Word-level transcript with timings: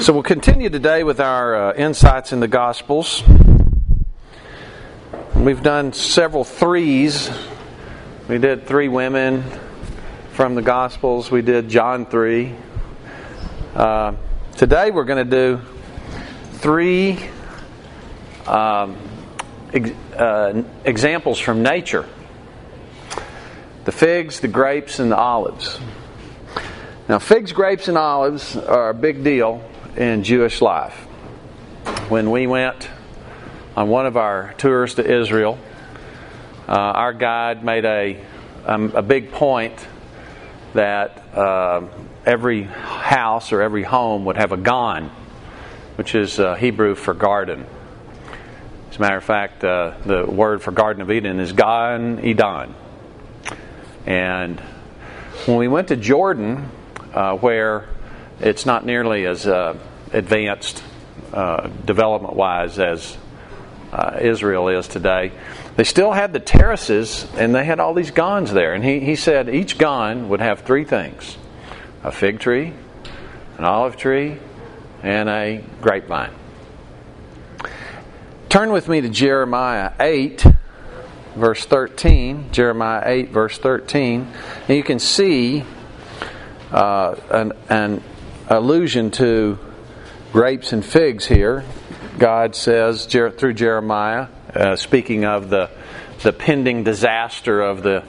So 0.00 0.14
we'll 0.14 0.22
continue 0.22 0.70
today 0.70 1.04
with 1.04 1.20
our 1.20 1.54
uh, 1.54 1.74
insights 1.74 2.32
in 2.32 2.40
the 2.40 2.48
Gospels. 2.48 3.22
We've 5.36 5.62
done 5.62 5.92
several 5.92 6.42
threes. 6.42 7.30
We 8.26 8.38
did 8.38 8.66
three 8.66 8.88
women 8.88 9.44
from 10.32 10.54
the 10.54 10.62
Gospels. 10.62 11.30
We 11.30 11.42
did 11.42 11.68
John 11.68 12.06
3. 12.06 12.54
Uh, 13.74 14.14
today 14.56 14.90
we're 14.90 15.04
going 15.04 15.28
to 15.28 15.30
do 15.30 15.60
three 16.52 17.18
um, 18.46 18.96
ex- 19.74 19.90
uh, 20.16 20.62
examples 20.86 21.38
from 21.38 21.62
nature 21.62 22.08
the 23.84 23.92
figs, 23.92 24.40
the 24.40 24.48
grapes, 24.48 24.98
and 24.98 25.12
the 25.12 25.18
olives. 25.18 25.78
Now, 27.06 27.18
figs, 27.18 27.52
grapes, 27.52 27.86
and 27.86 27.98
olives 27.98 28.56
are 28.56 28.88
a 28.88 28.94
big 28.94 29.22
deal 29.22 29.62
in 29.96 30.22
Jewish 30.22 30.60
life. 30.60 30.94
When 32.08 32.30
we 32.30 32.46
went 32.46 32.88
on 33.76 33.88
one 33.88 34.06
of 34.06 34.16
our 34.16 34.54
tours 34.58 34.94
to 34.94 35.04
Israel, 35.04 35.58
uh, 36.68 36.72
our 36.72 37.12
guide 37.12 37.64
made 37.64 37.84
a, 37.84 38.20
um, 38.66 38.92
a 38.94 39.02
big 39.02 39.32
point 39.32 39.86
that 40.74 41.36
uh, 41.36 41.82
every 42.24 42.62
house 42.62 43.52
or 43.52 43.62
every 43.62 43.82
home 43.82 44.24
would 44.26 44.36
have 44.36 44.52
a 44.52 44.56
gan, 44.56 45.10
which 45.96 46.14
is 46.14 46.38
uh, 46.38 46.54
Hebrew 46.54 46.94
for 46.94 47.14
garden. 47.14 47.66
As 48.90 48.96
a 48.96 49.00
matter 49.00 49.16
of 49.16 49.24
fact, 49.24 49.64
uh, 49.64 49.94
the 50.04 50.26
word 50.26 50.62
for 50.62 50.72
Garden 50.72 51.02
of 51.02 51.10
Eden 51.10 51.40
is 51.40 51.52
Gan 51.52 52.24
Eden. 52.24 52.74
And 54.06 54.60
when 55.46 55.56
we 55.56 55.68
went 55.68 55.88
to 55.88 55.96
Jordan, 55.96 56.68
uh, 57.14 57.36
where 57.36 57.88
it's 58.40 58.64
not 58.64 58.86
nearly 58.86 59.26
as 59.26 59.46
uh, 59.46 59.78
advanced 60.12 60.82
uh, 61.32 61.68
development 61.84 62.34
wise 62.34 62.78
as 62.78 63.16
uh, 63.92 64.18
Israel 64.20 64.68
is 64.68 64.88
today. 64.88 65.32
They 65.76 65.84
still 65.84 66.12
had 66.12 66.32
the 66.32 66.40
terraces 66.40 67.26
and 67.36 67.54
they 67.54 67.64
had 67.64 67.80
all 67.80 67.94
these 67.94 68.10
gans 68.10 68.52
there. 68.52 68.74
And 68.74 68.84
he, 68.84 69.00
he 69.00 69.16
said 69.16 69.48
each 69.48 69.78
gan 69.78 70.28
would 70.28 70.40
have 70.40 70.60
three 70.60 70.84
things 70.84 71.36
a 72.02 72.10
fig 72.10 72.38
tree, 72.38 72.72
an 73.58 73.64
olive 73.64 73.96
tree, 73.96 74.38
and 75.02 75.28
a 75.28 75.62
grapevine. 75.82 76.32
Turn 78.48 78.72
with 78.72 78.88
me 78.88 79.00
to 79.00 79.08
Jeremiah 79.08 79.92
8, 80.00 80.44
verse 81.36 81.64
13. 81.66 82.52
Jeremiah 82.52 83.02
8, 83.04 83.28
verse 83.28 83.58
13. 83.58 84.26
And 84.66 84.76
you 84.76 84.82
can 84.82 84.98
see 84.98 85.64
uh, 86.72 87.14
an, 87.30 87.52
an 87.68 88.02
allusion 88.50 89.12
to 89.12 89.58
grapes 90.32 90.72
and 90.72 90.84
figs 90.84 91.24
here. 91.24 91.64
God 92.18 92.56
says 92.56 93.06
through 93.06 93.54
Jeremiah, 93.54 94.26
uh, 94.54 94.74
speaking 94.74 95.24
of 95.24 95.48
the, 95.48 95.70
the 96.22 96.32
pending 96.32 96.82
disaster 96.82 97.62
of 97.62 97.84
the 97.84 98.02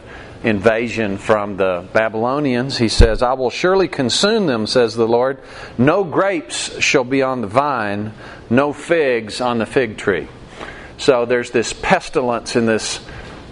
invasion 0.43 1.19
from 1.19 1.57
the 1.57 1.87
Babylonians, 1.93 2.79
he 2.79 2.89
says, 2.89 3.21
I 3.21 3.33
will 3.33 3.51
surely 3.51 3.87
consume 3.87 4.47
them, 4.47 4.65
says 4.65 4.95
the 4.95 5.07
Lord. 5.07 5.39
No 5.77 6.03
grapes 6.03 6.81
shall 6.81 7.03
be 7.03 7.21
on 7.21 7.41
the 7.41 7.47
vine, 7.47 8.11
no 8.49 8.73
figs 8.73 9.41
on 9.41 9.59
the 9.59 9.67
fig 9.67 9.97
tree. 9.97 10.27
So 10.97 11.25
there's 11.25 11.51
this 11.51 11.71
pestilence 11.71 12.55
in 12.55 12.65
this, 12.65 12.99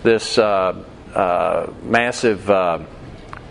this 0.02 0.40
uh, 0.40 0.84
uh, 1.14 1.72
massive 1.84 2.50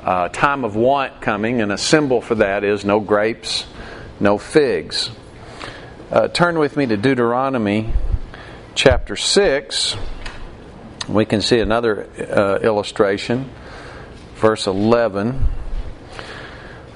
uh, 0.08 0.26
time 0.30 0.64
of 0.64 0.74
want 0.74 1.20
coming, 1.20 1.60
and 1.60 1.70
a 1.70 1.76
symbol 1.76 2.22
for 2.22 2.36
that 2.36 2.64
is 2.64 2.82
no 2.82 2.98
grapes, 2.98 3.66
no 4.18 4.38
figs. 4.38 5.10
Uh, 6.10 6.28
turn 6.28 6.58
with 6.58 6.78
me 6.78 6.86
to 6.86 6.96
Deuteronomy 6.96 7.92
chapter 8.74 9.16
6. 9.16 9.96
We 11.10 11.26
can 11.26 11.42
see 11.42 11.58
another 11.58 12.08
uh, 12.18 12.58
illustration. 12.62 13.50
Verse 14.36 14.66
11. 14.66 15.44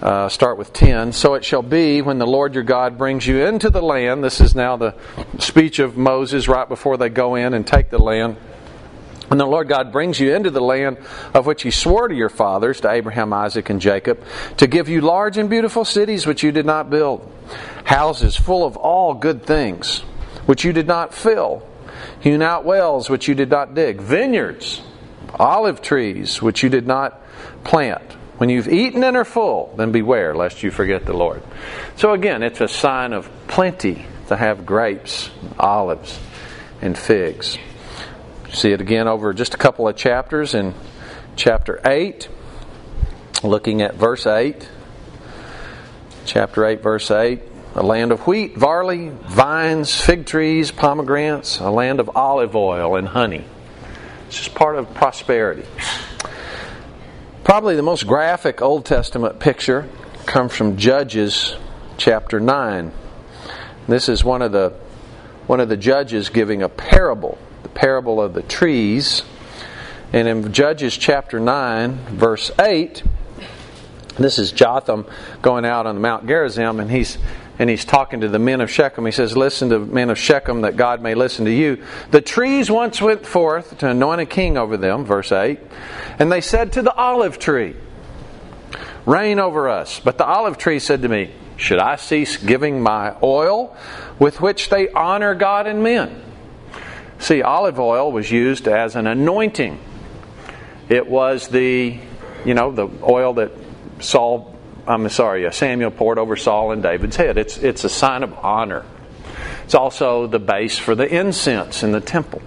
Uh, 0.00 0.30
start 0.30 0.56
with 0.56 0.72
10. 0.72 1.12
So 1.12 1.34
it 1.34 1.44
shall 1.44 1.60
be 1.60 2.00
when 2.00 2.16
the 2.16 2.26
Lord 2.26 2.54
your 2.54 2.64
God 2.64 2.96
brings 2.96 3.26
you 3.26 3.44
into 3.44 3.68
the 3.68 3.82
land. 3.82 4.24
This 4.24 4.40
is 4.40 4.54
now 4.54 4.78
the 4.78 4.94
speech 5.38 5.80
of 5.80 5.98
Moses 5.98 6.48
right 6.48 6.66
before 6.66 6.96
they 6.96 7.10
go 7.10 7.34
in 7.34 7.52
and 7.52 7.66
take 7.66 7.90
the 7.90 8.02
land 8.02 8.38
when 9.32 9.38
the 9.38 9.46
Lord 9.46 9.66
God 9.66 9.92
brings 9.92 10.20
you 10.20 10.34
into 10.34 10.50
the 10.50 10.60
land 10.60 10.98
of 11.32 11.46
which 11.46 11.62
He 11.62 11.70
swore 11.70 12.06
to 12.06 12.14
your 12.14 12.28
fathers, 12.28 12.82
to 12.82 12.90
Abraham, 12.90 13.32
Isaac, 13.32 13.70
and 13.70 13.80
Jacob, 13.80 14.22
to 14.58 14.66
give 14.66 14.90
you 14.90 15.00
large 15.00 15.38
and 15.38 15.48
beautiful 15.48 15.86
cities 15.86 16.26
which 16.26 16.42
you 16.42 16.52
did 16.52 16.66
not 16.66 16.90
build, 16.90 17.32
houses 17.84 18.36
full 18.36 18.62
of 18.62 18.76
all 18.76 19.14
good 19.14 19.42
things 19.46 20.00
which 20.44 20.66
you 20.66 20.74
did 20.74 20.86
not 20.86 21.14
fill, 21.14 21.66
hewn 22.20 22.42
out 22.42 22.66
wells 22.66 23.08
which 23.08 23.26
you 23.26 23.34
did 23.34 23.48
not 23.48 23.72
dig, 23.72 24.02
vineyards, 24.02 24.82
olive 25.40 25.80
trees 25.80 26.42
which 26.42 26.62
you 26.62 26.68
did 26.68 26.86
not 26.86 27.18
plant. 27.64 28.12
When 28.36 28.50
you've 28.50 28.68
eaten 28.68 29.02
and 29.02 29.16
are 29.16 29.24
full, 29.24 29.72
then 29.78 29.92
beware 29.92 30.34
lest 30.34 30.62
you 30.62 30.70
forget 30.70 31.06
the 31.06 31.14
Lord. 31.14 31.42
So 31.96 32.12
again, 32.12 32.42
it's 32.42 32.60
a 32.60 32.68
sign 32.68 33.14
of 33.14 33.30
plenty 33.48 34.04
to 34.28 34.36
have 34.36 34.66
grapes, 34.66 35.30
olives, 35.58 36.20
and 36.82 36.98
figs. 36.98 37.56
See 38.52 38.70
it 38.70 38.82
again 38.82 39.08
over 39.08 39.32
just 39.32 39.54
a 39.54 39.56
couple 39.56 39.88
of 39.88 39.96
chapters 39.96 40.52
in 40.52 40.74
chapter 41.36 41.80
8, 41.86 42.28
looking 43.42 43.80
at 43.80 43.94
verse 43.94 44.26
8. 44.26 44.68
Chapter 46.26 46.66
8, 46.66 46.82
verse 46.82 47.10
8. 47.10 47.40
A 47.76 47.82
land 47.82 48.12
of 48.12 48.26
wheat, 48.26 48.58
barley, 48.58 49.08
vines, 49.08 49.98
fig 49.98 50.26
trees, 50.26 50.70
pomegranates, 50.70 51.60
a 51.60 51.70
land 51.70 51.98
of 51.98 52.14
olive 52.14 52.54
oil 52.54 52.96
and 52.96 53.08
honey. 53.08 53.46
It's 54.26 54.36
just 54.36 54.54
part 54.54 54.76
of 54.76 54.92
prosperity. 54.92 55.64
Probably 57.44 57.74
the 57.74 57.82
most 57.82 58.06
graphic 58.06 58.60
Old 58.60 58.84
Testament 58.84 59.40
picture 59.40 59.88
comes 60.26 60.54
from 60.54 60.76
Judges 60.76 61.56
chapter 61.96 62.38
9. 62.38 62.92
This 63.88 64.10
is 64.10 64.22
one 64.22 64.42
of 64.42 64.52
the 64.52 64.74
one 65.46 65.58
of 65.58 65.70
the 65.70 65.76
judges 65.78 66.28
giving 66.28 66.62
a 66.62 66.68
parable 66.68 67.38
parable 67.74 68.20
of 68.20 68.34
the 68.34 68.42
trees. 68.42 69.22
And 70.12 70.28
in 70.28 70.52
Judges 70.52 70.96
chapter 70.96 71.40
9, 71.40 71.96
verse 72.16 72.50
8, 72.58 73.02
this 74.18 74.38
is 74.38 74.52
Jotham 74.52 75.06
going 75.40 75.64
out 75.64 75.86
on 75.86 75.94
the 75.94 76.00
Mount 76.00 76.26
Gerizim, 76.26 76.80
and 76.80 76.90
he's 76.90 77.18
and 77.58 77.68
he's 77.68 77.84
talking 77.84 78.22
to 78.22 78.28
the 78.28 78.38
men 78.38 78.60
of 78.60 78.70
Shechem. 78.70 79.04
He 79.04 79.12
says, 79.12 79.36
Listen 79.36 79.68
to 79.70 79.78
men 79.78 80.10
of 80.10 80.18
Shechem 80.18 80.62
that 80.62 80.76
God 80.76 81.02
may 81.02 81.14
listen 81.14 81.44
to 81.44 81.52
you. 81.52 81.84
The 82.10 82.20
trees 82.20 82.70
once 82.70 83.00
went 83.00 83.26
forth 83.26 83.78
to 83.78 83.90
anoint 83.90 84.20
a 84.20 84.26
king 84.26 84.56
over 84.56 84.76
them, 84.76 85.04
verse 85.04 85.30
8. 85.30 85.60
And 86.18 86.32
they 86.32 86.40
said 86.40 86.72
to 86.72 86.82
the 86.82 86.94
olive 86.94 87.38
tree, 87.38 87.76
Reign 89.04 89.38
over 89.38 89.68
us. 89.68 90.00
But 90.00 90.18
the 90.18 90.24
olive 90.24 90.58
tree 90.58 90.78
said 90.78 91.02
to 91.02 91.08
me, 91.08 91.30
Should 91.56 91.78
I 91.78 91.96
cease 91.96 92.36
giving 92.36 92.82
my 92.82 93.14
oil 93.22 93.76
with 94.18 94.40
which 94.40 94.70
they 94.70 94.88
honor 94.88 95.34
God 95.34 95.66
and 95.66 95.82
men? 95.82 96.31
See, 97.22 97.40
olive 97.40 97.78
oil 97.78 98.10
was 98.10 98.28
used 98.32 98.66
as 98.66 98.96
an 98.96 99.06
anointing. 99.06 99.78
It 100.88 101.06
was 101.06 101.46
the, 101.46 101.96
you 102.44 102.54
know, 102.54 102.72
the 102.72 102.88
oil 103.00 103.34
that 103.34 103.52
Saul, 104.00 104.58
I'm 104.88 105.08
sorry, 105.08 105.46
uh, 105.46 105.52
Samuel 105.52 105.92
poured 105.92 106.18
over 106.18 106.34
Saul 106.34 106.72
and 106.72 106.82
David's 106.82 107.14
head. 107.14 107.38
It's, 107.38 107.58
it's 107.58 107.84
a 107.84 107.88
sign 107.88 108.24
of 108.24 108.32
honor. 108.34 108.84
It's 109.62 109.76
also 109.76 110.26
the 110.26 110.40
base 110.40 110.76
for 110.78 110.96
the 110.96 111.06
incense 111.06 111.84
in 111.84 111.92
the 111.92 112.00
temple 112.00 112.42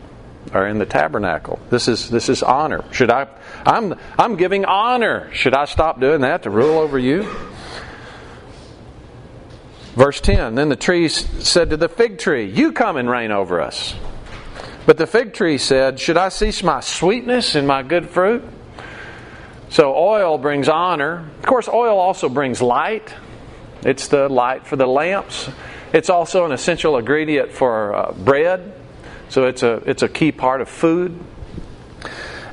or 0.54 0.68
in 0.68 0.78
the 0.78 0.86
tabernacle. 0.86 1.58
This 1.70 1.88
is 1.88 2.10
this 2.10 2.28
is 2.28 2.44
honor. 2.44 2.84
Should 2.92 3.10
I 3.10 3.28
I'm 3.66 3.96
I'm 4.20 4.36
giving 4.36 4.66
honor. 4.66 5.34
Should 5.34 5.54
I 5.54 5.66
stop 5.66 6.02
doing 6.02 6.22
that 6.22 6.44
to 6.44 6.50
rule 6.50 6.78
over 6.78 7.00
you? 7.00 7.24
Verse 9.96 10.20
10 10.20 10.56
Then 10.56 10.68
the 10.68 10.76
trees 10.76 11.16
said 11.48 11.70
to 11.70 11.78
the 11.78 11.90
fig 11.90 12.20
tree, 12.20 12.46
You 12.46 12.74
come 12.74 12.98
and 12.98 13.10
reign 13.10 13.32
over 13.32 13.62
us. 13.62 13.96
But 14.86 14.98
the 14.98 15.08
fig 15.08 15.34
tree 15.34 15.58
said, 15.58 16.00
Should 16.00 16.18
I 16.18 16.30
cease 16.30 16.62
my 16.62 16.80
sweetness 16.80 17.56
and 17.56 17.68
my 17.68 17.82
good 17.82 18.10
fruit? 18.10 18.44
So 19.70 19.96
oil 19.96 20.38
brings 20.38 20.70
honor. 20.70 21.28
Of 21.40 21.46
course, 21.46 21.68
oil 21.68 21.98
also 21.98 22.30
brings 22.30 22.62
light. 22.62 23.14
It's 23.84 24.08
the 24.08 24.30
light 24.30 24.68
for 24.68 24.76
the 24.76 24.86
lamps. 24.86 25.50
It's 25.92 26.10
also 26.10 26.46
an 26.46 26.52
essential 26.52 26.98
ingredient 26.98 27.52
for 27.52 27.96
uh, 27.96 28.12
bread. 28.12 28.74
So 29.30 29.48
it's 29.48 29.64
a, 29.64 29.76
it's 29.86 30.04
a 30.04 30.10
key 30.10 30.32
part 30.32 30.62
of 30.62 30.70
food. 30.70 31.20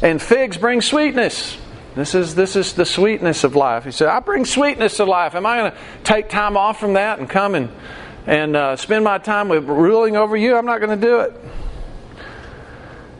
And 0.03 0.21
figs 0.21 0.57
bring 0.57 0.81
sweetness. 0.81 1.59
This 1.95 2.15
is, 2.15 2.35
this 2.35 2.57
is 2.57 2.73
the 2.73 2.87
sweetness 2.87 3.45
of 3.45 3.55
life. 3.55 3.85
He 3.85 3.91
said, 3.91 4.09
I 4.09 4.21
bring 4.21 4.47
sweetness 4.47 4.97
to 4.97 5.05
life. 5.05 5.35
Am 5.35 5.45
I 5.45 5.59
going 5.59 5.73
to 5.73 5.79
take 6.05 6.31
time 6.31 6.57
off 6.57 6.81
from 6.81 6.95
that 6.95 7.19
and 7.19 7.29
come 7.29 7.55
and, 7.55 7.71
and 8.27 8.57
uh, 8.57 8.77
spend 8.77 9.05
my 9.05 9.19
time 9.19 9.49
with 9.49 9.65
ruling 9.65 10.17
over 10.17 10.35
you? 10.35 10.57
I'm 10.57 10.65
not 10.65 10.81
going 10.81 10.99
to 10.99 11.07
do 11.07 11.21
it. 11.21 11.39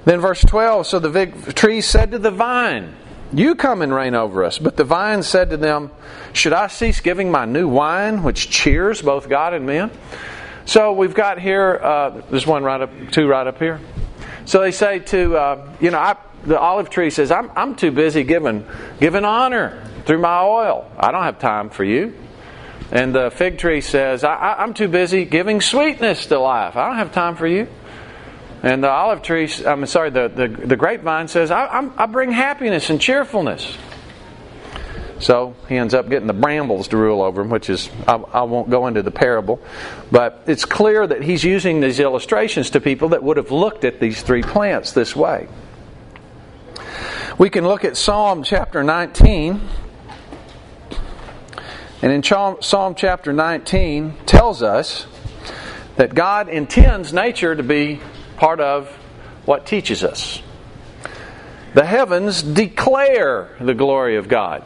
Then 0.05 0.21
verse 0.21 0.41
12 0.41 0.87
So 0.87 0.99
the 0.99 1.13
fig 1.13 1.55
tree 1.55 1.81
said 1.81 2.13
to 2.13 2.19
the 2.19 2.31
vine, 2.31 2.95
You 3.33 3.55
come 3.55 3.83
and 3.83 3.95
reign 3.95 4.15
over 4.15 4.45
us. 4.45 4.59
But 4.59 4.77
the 4.77 4.85
vine 4.85 5.23
said 5.23 5.51
to 5.51 5.57
them, 5.57 5.91
Should 6.33 6.53
I 6.53 6.67
cease 6.69 7.01
giving 7.01 7.31
my 7.31 7.45
new 7.45 7.69
wine, 7.69 8.23
which 8.23 8.51
cheers 8.51 9.03
both 9.03 9.29
God 9.29 9.55
and 9.55 9.67
men? 9.67 9.91
So 10.65 10.93
we've 10.93 11.15
got 11.15 11.41
here, 11.41 11.79
uh, 11.83 12.23
there's 12.31 12.47
one 12.47 12.63
right 12.63 12.81
up, 12.81 12.91
two 13.11 13.27
right 13.27 13.47
up 13.47 13.59
here. 13.59 13.81
So 14.45 14.61
they 14.61 14.71
say 14.73 15.01
to, 15.01 15.37
uh, 15.37 15.77
you 15.81 15.91
know, 15.91 15.99
I, 15.99 16.17
the 16.45 16.59
olive 16.59 16.91
tree 16.91 17.11
says, 17.11 17.31
I'm, 17.31 17.51
I'm 17.57 17.75
too 17.75 17.91
busy 17.91 18.25
giving, 18.25 18.67
giving 19.01 19.25
honor 19.25 19.85
through 20.05 20.19
my 20.19 20.41
oil. 20.41 20.91
I 20.97 21.13
don't 21.13 21.23
have 21.23 21.39
time 21.39 21.71
for 21.71 21.85
you. 21.85 22.15
And 22.91 23.15
the 23.15 23.31
fig 23.31 23.59
tree 23.59 23.81
says, 23.81 24.23
I, 24.25 24.63
am 24.63 24.75
too 24.75 24.89
busy 24.89 25.25
giving 25.25 25.61
sweetness 25.61 26.27
to 26.27 26.39
life. 26.39 26.77
I 26.77 26.89
don't 26.89 26.97
have 26.97 27.13
time 27.13 27.37
for 27.37 27.47
you. 27.47 27.69
And 28.63 28.83
the 28.83 28.91
olive 28.91 29.23
tree, 29.23 29.51
I'm 29.67 29.85
sorry, 29.87 30.11
the, 30.11 30.29
the, 30.29 30.47
the 30.47 30.77
grapevine 30.77 31.27
says, 31.27 31.51
I, 31.51 31.67
I'm, 31.67 31.93
I 31.97 32.07
bring 32.07 32.31
happiness 32.31 32.91
and 32.91 33.01
cheerfulness. 33.01 33.77
So 35.19 35.55
he 35.69 35.77
ends 35.77 35.95
up 35.95 36.09
getting 36.09 36.27
the 36.27 36.33
brambles 36.33 36.89
to 36.89 36.97
rule 36.97 37.23
over 37.23 37.43
him, 37.43 37.51
which 37.51 37.71
is, 37.71 37.89
I, 38.09 38.15
I, 38.15 38.43
won't 38.43 38.71
go 38.71 38.89
into 38.89 39.03
the 39.03 39.11
parable. 39.11 39.61
But 40.11 40.43
it's 40.47 40.65
clear 40.65 41.07
that 41.07 41.23
he's 41.23 41.45
using 41.45 41.81
these 41.81 42.01
illustrations 42.01 42.71
to 42.71 42.81
people 42.81 43.11
that 43.11 43.23
would 43.23 43.37
have 43.37 43.53
looked 43.53 43.85
at 43.85 44.01
these 44.01 44.23
three 44.23 44.43
plants 44.43 44.93
this 44.93 45.15
way. 45.15 45.49
We 47.39 47.51
can 47.51 47.65
look 47.65 47.85
at 47.85 47.97
Psalm 47.97 48.43
chapter 48.43 48.83
19. 48.83 49.61
And 52.03 52.13
in 52.13 52.23
Psalm 52.23 52.95
chapter 52.97 53.33
19 53.33 54.15
tells 54.27 54.61
us 54.63 55.07
that 55.97 56.15
God 56.15 56.49
intends 56.49 57.13
nature 57.13 57.55
to 57.55 57.63
be 57.63 58.01
part 58.43 58.59
of 58.59 58.89
what 59.45 59.67
teaches 59.67 60.03
us. 60.03 60.43
The 61.75 61.85
heavens 61.85 62.43
declare 62.43 63.55
the 63.61 63.73
glory 63.73 64.17
of 64.17 64.27
God. 64.27 64.65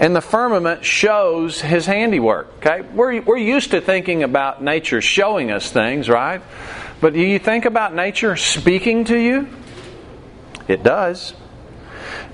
And 0.00 0.16
the 0.16 0.22
firmament 0.22 0.82
shows 0.82 1.60
his 1.60 1.84
handiwork. 1.84 2.50
Okay? 2.56 2.80
We're, 2.80 3.20
we're 3.20 3.36
used 3.36 3.72
to 3.72 3.82
thinking 3.82 4.22
about 4.22 4.62
nature 4.62 5.02
showing 5.02 5.50
us 5.50 5.70
things, 5.70 6.08
right? 6.08 6.40
But 6.98 7.12
do 7.12 7.20
you 7.20 7.38
think 7.38 7.66
about 7.66 7.94
nature 7.94 8.36
speaking 8.36 9.04
to 9.04 9.18
you? 9.18 9.48
It 10.66 10.82
does. 10.82 11.34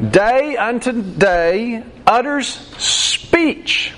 Day 0.01 0.57
unto 0.57 1.03
day 1.03 1.83
utters 2.07 2.47
speech. 2.47 3.93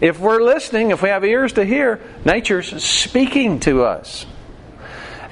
If 0.00 0.20
we're 0.20 0.40
listening, 0.40 0.92
if 0.92 1.02
we 1.02 1.08
have 1.08 1.24
ears 1.24 1.54
to 1.54 1.64
hear, 1.64 2.00
nature's 2.24 2.84
speaking 2.84 3.58
to 3.60 3.82
us 3.82 4.26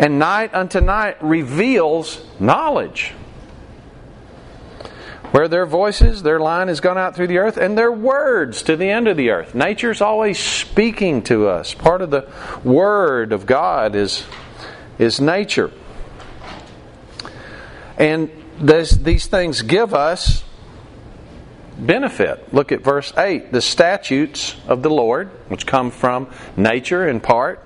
and 0.02 0.19
night 0.19 0.52
unto 0.52 0.81
night 0.81 1.16
reveals 1.22 2.20
knowledge. 2.40 3.12
Where 5.31 5.46
their 5.46 5.64
voices, 5.64 6.25
their 6.25 6.40
line 6.40 6.66
has 6.66 6.81
gone 6.81 6.99
out 6.99 7.14
through 7.14 7.28
the 7.28 7.38
earth, 7.38 7.56
and 7.56 7.78
their 7.78 7.93
words 7.93 8.62
to 8.62 8.76
the 8.76 8.90
end 8.90 9.06
of 9.06 9.16
the 9.16 9.31
earth. 9.31 9.54
Nature's 9.54 10.00
always 10.00 10.40
speaking 10.40 11.22
to 11.22 11.46
us. 11.46 11.72
Part 11.72 12.02
of 12.02 12.10
the 12.10 12.28
Word 12.64 13.32
of 13.32 13.46
God 13.46 13.94
is, 13.94 14.25
is 14.99 15.20
nature. 15.20 15.70
And 17.96 18.28
this, 18.58 18.90
these 18.90 19.26
things 19.26 19.62
give 19.62 19.94
us 19.94 20.43
benefit. 21.78 22.52
Look 22.52 22.72
at 22.72 22.82
verse 22.82 23.12
8. 23.16 23.52
The 23.52 23.62
statutes 23.62 24.56
of 24.66 24.82
the 24.82 24.90
Lord, 24.90 25.28
which 25.46 25.64
come 25.64 25.93
from 25.93 26.28
nature 26.56 27.06
in 27.06 27.20
part, 27.20 27.60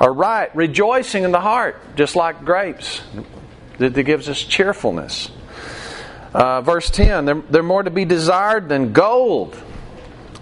are 0.00 0.12
right, 0.12 0.54
rejoicing 0.54 1.24
in 1.24 1.32
the 1.32 1.40
heart, 1.40 1.96
just 1.96 2.16
like 2.16 2.44
grapes, 2.44 3.02
that, 3.78 3.94
gives 4.02 4.28
us 4.28 4.40
cheerfulness. 4.40 5.30
Uh, 6.32 6.60
verse 6.62 6.90
10, 6.90 7.24
they're, 7.24 7.42
they're 7.48 7.62
more 7.62 7.82
to 7.82 7.90
be 7.90 8.04
desired 8.04 8.68
than 8.68 8.92
gold. 8.92 9.56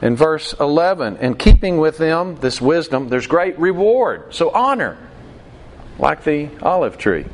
In 0.00 0.16
verse 0.16 0.52
11, 0.58 1.18
in 1.18 1.34
keeping 1.34 1.78
with 1.78 1.96
them, 1.98 2.36
this 2.36 2.60
wisdom, 2.60 3.08
there's 3.08 3.26
great 3.26 3.58
reward. 3.58 4.34
So 4.34 4.50
honor, 4.50 4.98
like 5.98 6.24
the 6.24 6.48
olive 6.60 6.98
tree. 6.98 7.26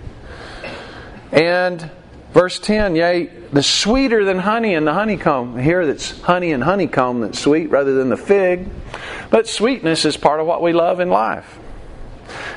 And 1.32 1.90
verse 2.32 2.58
10, 2.58 2.94
yea, 2.94 3.26
the 3.52 3.62
sweeter 3.62 4.24
than 4.24 4.38
honey 4.38 4.74
and 4.74 4.86
the 4.86 4.92
honeycomb. 4.92 5.58
Here 5.58 5.86
that's 5.86 6.20
honey 6.20 6.52
and 6.52 6.62
honeycomb 6.62 7.20
that's 7.20 7.38
sweet 7.38 7.70
rather 7.70 7.94
than 7.94 8.10
the 8.10 8.16
fig. 8.16 8.68
But 9.30 9.48
sweetness 9.48 10.04
is 10.04 10.16
part 10.16 10.40
of 10.40 10.46
what 10.46 10.62
we 10.62 10.72
love 10.72 11.00
in 11.00 11.08
life. 11.08 11.58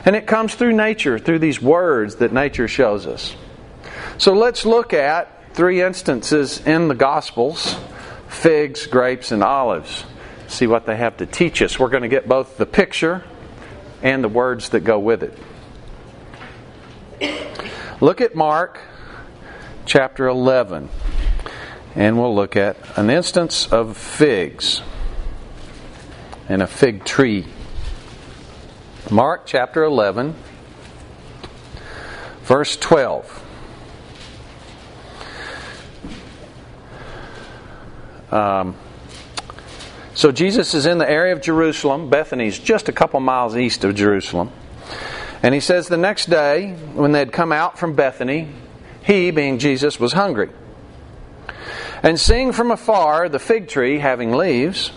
And 0.06 0.16
it 0.16 0.28
comes 0.28 0.56
through 0.56 0.74
nature, 0.74 1.20
through 1.20 1.40
these 1.40 1.62
words 1.62 2.16
that 2.16 2.34
nature 2.34 2.68
shows 2.68 3.08
us. 3.08 3.36
So 4.18 4.34
let's 4.34 4.66
look 4.66 4.94
at 4.94 5.54
three 5.54 5.82
instances 5.82 6.66
in 6.66 6.88
the 6.88 6.96
Gospels 6.96 7.76
figs, 8.28 8.88
grapes, 8.88 9.32
and 9.32 9.44
olives. 9.44 10.06
See 10.48 10.66
what 10.66 10.86
they 10.86 10.96
have 10.96 11.18
to 11.18 11.26
teach 11.26 11.62
us. 11.62 11.78
We're 11.78 11.90
going 11.90 12.04
to 12.04 12.10
get 12.10 12.28
both 12.28 12.58
the 12.58 12.66
picture 12.66 13.24
and 14.02 14.24
the 14.24 14.30
words 14.30 14.70
that 14.70 14.82
go 14.82 15.00
with 15.00 15.24
it. 15.24 15.38
Look 18.02 18.20
at 18.22 18.34
Mark 18.34 18.80
chapter 19.86 20.28
11, 20.28 20.90
and 21.94 22.18
we'll 22.18 22.34
look 22.34 22.56
at 22.56 22.78
an 22.98 23.10
instance 23.10 23.68
of 23.68 23.96
figs 23.98 24.82
and 26.50 26.62
a 26.62 26.68
fig 26.68 27.06
tree. 27.06 27.46
Mark 29.12 29.46
chapter 29.46 29.84
11, 29.84 30.34
verse 32.44 32.78
12. 32.78 33.44
Um, 38.32 38.74
so 40.14 40.32
Jesus 40.32 40.74
is 40.74 40.86
in 40.86 40.98
the 40.98 41.10
area 41.10 41.34
of 41.34 41.42
Jerusalem. 41.42 42.10
Bethany's 42.10 42.58
just 42.58 42.88
a 42.88 42.94
couple 42.94 43.20
miles 43.20 43.58
east 43.58 43.84
of 43.84 43.96
Jerusalem. 43.96 44.50
And 45.44 45.54
he 45.54 45.60
says 45.60 45.90
the 45.90 45.98
next 45.98 46.30
day, 46.30 46.72
when 46.94 47.12
they 47.12 47.20
had 47.20 47.34
come 47.34 47.52
out 47.52 47.78
from 47.78 47.96
Bethany, 47.96 48.48
he, 49.04 49.30
being 49.32 49.60
Jesus, 49.60 50.00
was 50.00 50.14
hungry. 50.14 50.52
And 52.02 52.18
seeing 52.18 52.54
from 52.54 52.72
afar 52.72 53.28
the 53.28 53.40
fig 53.40 53.68
tree 53.68 54.00
having 54.00 54.32
leaves, 54.32 54.94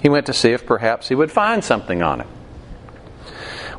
he 0.00 0.08
went 0.08 0.26
to 0.26 0.32
see 0.32 0.52
if 0.52 0.64
perhaps 0.64 1.08
he 1.08 1.16
would 1.16 1.32
find 1.32 1.64
something 1.64 2.00
on 2.00 2.20
it. 2.20 2.28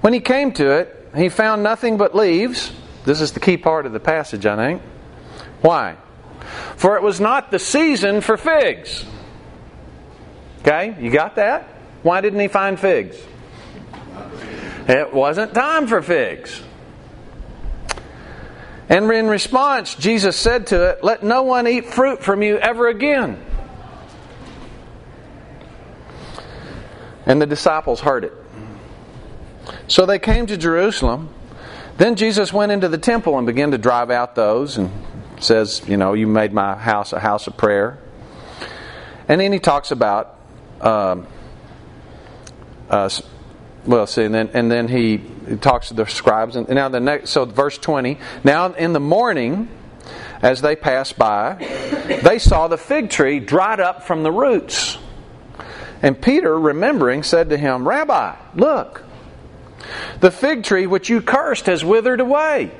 When 0.07 0.13
he 0.13 0.21
came 0.21 0.53
to 0.53 0.71
it, 0.71 1.09
he 1.17 1.27
found 1.27 1.63
nothing 1.63 1.97
but 1.97 2.15
leaves. 2.15 2.71
This 3.03 3.19
is 3.19 3.33
the 3.33 3.41
key 3.41 3.57
part 3.57 3.85
of 3.85 3.91
the 3.91 3.99
passage, 3.99 4.45
I 4.45 4.55
think. 4.55 4.81
Why? 5.59 5.97
For 6.77 6.95
it 6.95 7.03
was 7.03 7.19
not 7.19 7.51
the 7.51 7.59
season 7.59 8.21
for 8.21 8.37
figs. 8.37 9.03
Okay, 10.61 10.95
you 11.01 11.11
got 11.11 11.35
that? 11.35 11.63
Why 12.03 12.21
didn't 12.21 12.39
he 12.39 12.47
find 12.47 12.79
figs? 12.79 13.17
It 14.87 15.13
wasn't 15.13 15.53
time 15.53 15.87
for 15.87 16.01
figs. 16.01 16.63
And 18.87 19.11
in 19.11 19.27
response, 19.27 19.93
Jesus 19.95 20.37
said 20.37 20.67
to 20.67 20.91
it, 20.91 21.03
Let 21.03 21.21
no 21.21 21.43
one 21.43 21.67
eat 21.67 21.85
fruit 21.87 22.23
from 22.23 22.41
you 22.41 22.57
ever 22.57 22.87
again. 22.87 23.45
And 27.25 27.41
the 27.41 27.45
disciples 27.45 27.99
heard 27.99 28.23
it. 28.23 28.46
So 29.87 30.05
they 30.05 30.19
came 30.19 30.47
to 30.47 30.57
Jerusalem. 30.57 31.29
Then 31.97 32.15
Jesus 32.15 32.53
went 32.53 32.71
into 32.71 32.89
the 32.89 32.97
temple 32.97 33.37
and 33.37 33.47
began 33.47 33.71
to 33.71 33.77
drive 33.77 34.11
out 34.11 34.35
those 34.35 34.77
and 34.77 34.91
says, 35.39 35.81
You 35.87 35.97
know, 35.97 36.13
you 36.13 36.27
made 36.27 36.53
my 36.53 36.75
house 36.75 37.13
a 37.13 37.19
house 37.19 37.47
of 37.47 37.57
prayer. 37.57 37.99
And 39.27 39.41
then 39.41 39.51
he 39.51 39.59
talks 39.59 39.91
about, 39.91 40.39
um, 40.79 41.27
uh, 42.89 43.09
well, 43.85 44.07
see, 44.07 44.23
and 44.23 44.33
then, 44.33 44.49
and 44.53 44.71
then 44.71 44.87
he 44.87 45.21
talks 45.59 45.89
to 45.89 45.93
the 45.93 46.05
scribes. 46.05 46.55
And 46.55 46.69
now 46.69 46.89
the 46.89 46.99
next, 46.99 47.31
so 47.31 47.45
verse 47.45 47.77
20. 47.77 48.19
Now 48.43 48.73
in 48.73 48.93
the 48.93 48.99
morning, 48.99 49.69
as 50.41 50.61
they 50.61 50.75
passed 50.75 51.17
by, 51.17 51.55
they 52.23 52.39
saw 52.39 52.67
the 52.67 52.77
fig 52.77 53.09
tree 53.09 53.39
dried 53.39 53.79
up 53.79 54.03
from 54.03 54.23
the 54.23 54.31
roots. 54.31 54.97
And 56.01 56.21
Peter, 56.21 56.57
remembering, 56.57 57.23
said 57.23 57.49
to 57.49 57.57
him, 57.57 57.87
Rabbi, 57.87 58.35
look, 58.53 59.03
the 60.19 60.31
fig 60.31 60.63
tree 60.63 60.87
which 60.87 61.09
you 61.09 61.21
cursed 61.21 61.67
has 61.67 61.83
withered 61.83 62.19
away. 62.19 62.71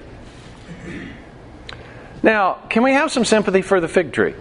Now, 2.24 2.56
can 2.70 2.84
we 2.84 2.94
have 2.94 3.12
some 3.12 3.26
sympathy 3.26 3.62
for 3.62 3.80
the 3.80 3.88
fig 3.88 4.12
tree? 4.12 4.34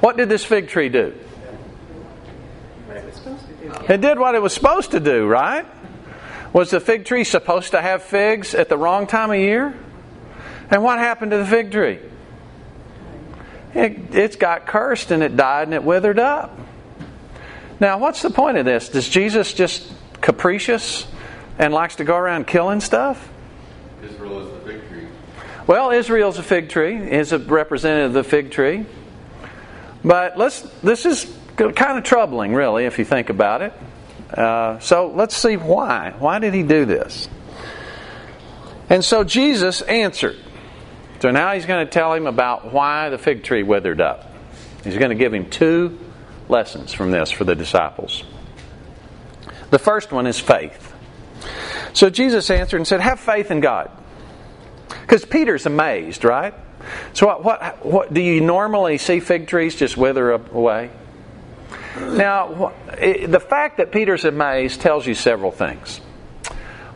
What 0.00 0.16
did 0.16 0.28
this 0.28 0.44
fig 0.44 0.68
tree 0.68 0.88
do? 0.88 1.14
It 3.88 4.00
did 4.00 4.18
what 4.18 4.34
it 4.34 4.42
was 4.42 4.52
supposed 4.52 4.92
to 4.92 5.00
do, 5.00 5.26
right? 5.26 5.66
Was 6.52 6.70
the 6.70 6.80
fig 6.80 7.04
tree 7.04 7.24
supposed 7.24 7.72
to 7.72 7.80
have 7.80 8.02
figs 8.02 8.54
at 8.54 8.68
the 8.68 8.78
wrong 8.78 9.06
time 9.06 9.30
of 9.30 9.38
year? 9.38 9.74
And 10.70 10.82
what 10.82 10.98
happened 10.98 11.30
to 11.30 11.38
the 11.38 11.46
fig 11.46 11.70
tree? 11.70 11.98
It, 13.74 14.14
it's 14.14 14.36
got 14.36 14.66
cursed 14.66 15.10
and 15.10 15.22
it 15.22 15.36
died 15.36 15.68
and 15.68 15.74
it 15.74 15.84
withered 15.84 16.18
up. 16.18 16.58
Now, 17.80 17.98
what's 17.98 18.22
the 18.22 18.30
point 18.30 18.56
of 18.56 18.64
this? 18.64 18.88
Does 18.88 19.08
Jesus 19.08 19.52
just 19.52 19.92
capricious 20.28 21.06
and 21.58 21.72
likes 21.72 21.96
to 21.96 22.04
go 22.04 22.14
around 22.14 22.46
killing 22.46 22.80
stuff? 22.80 23.30
Israel 24.02 24.40
is 24.40 24.52
the 24.52 24.70
fig 24.70 24.86
tree. 24.86 25.06
Well, 25.66 25.90
Israel's 25.90 26.36
a 26.36 26.42
fig 26.42 26.68
tree, 26.68 26.96
is 26.96 27.32
a 27.32 27.38
representative 27.38 28.08
of 28.08 28.12
the 28.12 28.24
fig 28.24 28.50
tree. 28.50 28.84
But 30.04 30.36
let's 30.36 30.60
this 30.82 31.06
is 31.06 31.34
kind 31.56 31.96
of 31.96 32.04
troubling, 32.04 32.52
really, 32.52 32.84
if 32.84 32.98
you 32.98 33.06
think 33.06 33.30
about 33.30 33.62
it. 33.62 33.72
Uh, 34.30 34.78
so 34.80 35.10
let's 35.16 35.34
see 35.34 35.56
why. 35.56 36.14
Why 36.18 36.40
did 36.40 36.52
he 36.52 36.62
do 36.62 36.84
this? 36.84 37.26
And 38.90 39.02
so 39.02 39.24
Jesus 39.24 39.80
answered. 39.80 40.36
So 41.20 41.30
now 41.30 41.54
he's 41.54 41.64
going 41.64 41.86
to 41.86 41.90
tell 41.90 42.12
him 42.12 42.26
about 42.26 42.70
why 42.70 43.08
the 43.08 43.16
fig 43.16 43.44
tree 43.44 43.62
withered 43.62 44.02
up. 44.02 44.30
He's 44.84 44.98
going 44.98 45.08
to 45.08 45.16
give 45.16 45.32
him 45.32 45.48
two 45.48 45.98
lessons 46.50 46.92
from 46.92 47.12
this 47.12 47.30
for 47.30 47.44
the 47.44 47.54
disciples. 47.54 48.24
The 49.70 49.78
first 49.78 50.12
one 50.12 50.26
is 50.26 50.38
faith. 50.38 50.94
So 51.92 52.10
Jesus 52.10 52.50
answered 52.50 52.76
and 52.78 52.86
said, 52.86 53.00
Have 53.00 53.20
faith 53.20 53.50
in 53.50 53.60
God. 53.60 53.90
Because 54.88 55.24
Peter's 55.24 55.66
amazed, 55.66 56.24
right? 56.24 56.54
So, 57.12 57.26
what, 57.26 57.44
what, 57.44 57.84
what, 57.84 58.14
do 58.14 58.20
you 58.20 58.40
normally 58.40 58.98
see 58.98 59.20
fig 59.20 59.46
trees 59.46 59.74
just 59.74 59.96
wither 59.96 60.32
away? 60.32 60.90
Now, 61.98 62.72
the 62.96 63.40
fact 63.40 63.78
that 63.78 63.90
Peter's 63.90 64.24
amazed 64.24 64.80
tells 64.80 65.06
you 65.06 65.14
several 65.14 65.50
things. 65.50 65.98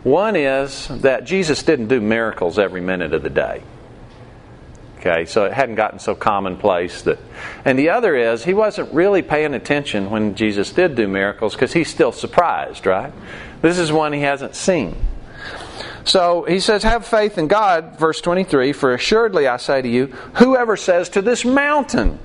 One 0.02 0.36
is 0.36 0.88
that 0.88 1.24
Jesus 1.24 1.62
didn't 1.62 1.88
do 1.88 2.00
miracles 2.00 2.58
every 2.58 2.80
minute 2.80 3.12
of 3.12 3.22
the 3.22 3.30
day. 3.30 3.62
Okay, 5.04 5.24
so 5.24 5.46
it 5.46 5.52
hadn't 5.52 5.74
gotten 5.74 5.98
so 5.98 6.14
commonplace 6.14 7.02
that. 7.02 7.18
And 7.64 7.76
the 7.76 7.90
other 7.90 8.14
is 8.14 8.44
he 8.44 8.54
wasn't 8.54 8.92
really 8.94 9.20
paying 9.20 9.52
attention 9.52 10.10
when 10.10 10.36
Jesus 10.36 10.70
did 10.70 10.94
do 10.94 11.08
miracles 11.08 11.54
because 11.54 11.72
he's 11.72 11.90
still 11.90 12.12
surprised, 12.12 12.86
right? 12.86 13.12
This 13.62 13.78
is 13.78 13.90
one 13.90 14.12
he 14.12 14.20
hasn't 14.20 14.54
seen. 14.54 14.94
So 16.04 16.44
he 16.44 16.60
says, 16.60 16.84
Have 16.84 17.04
faith 17.04 17.36
in 17.36 17.48
God, 17.48 17.98
verse 17.98 18.20
23, 18.20 18.72
for 18.72 18.94
assuredly 18.94 19.48
I 19.48 19.56
say 19.56 19.82
to 19.82 19.88
you, 19.88 20.06
whoever 20.34 20.76
says 20.76 21.08
to 21.10 21.22
this 21.22 21.44
mountain, 21.44 22.20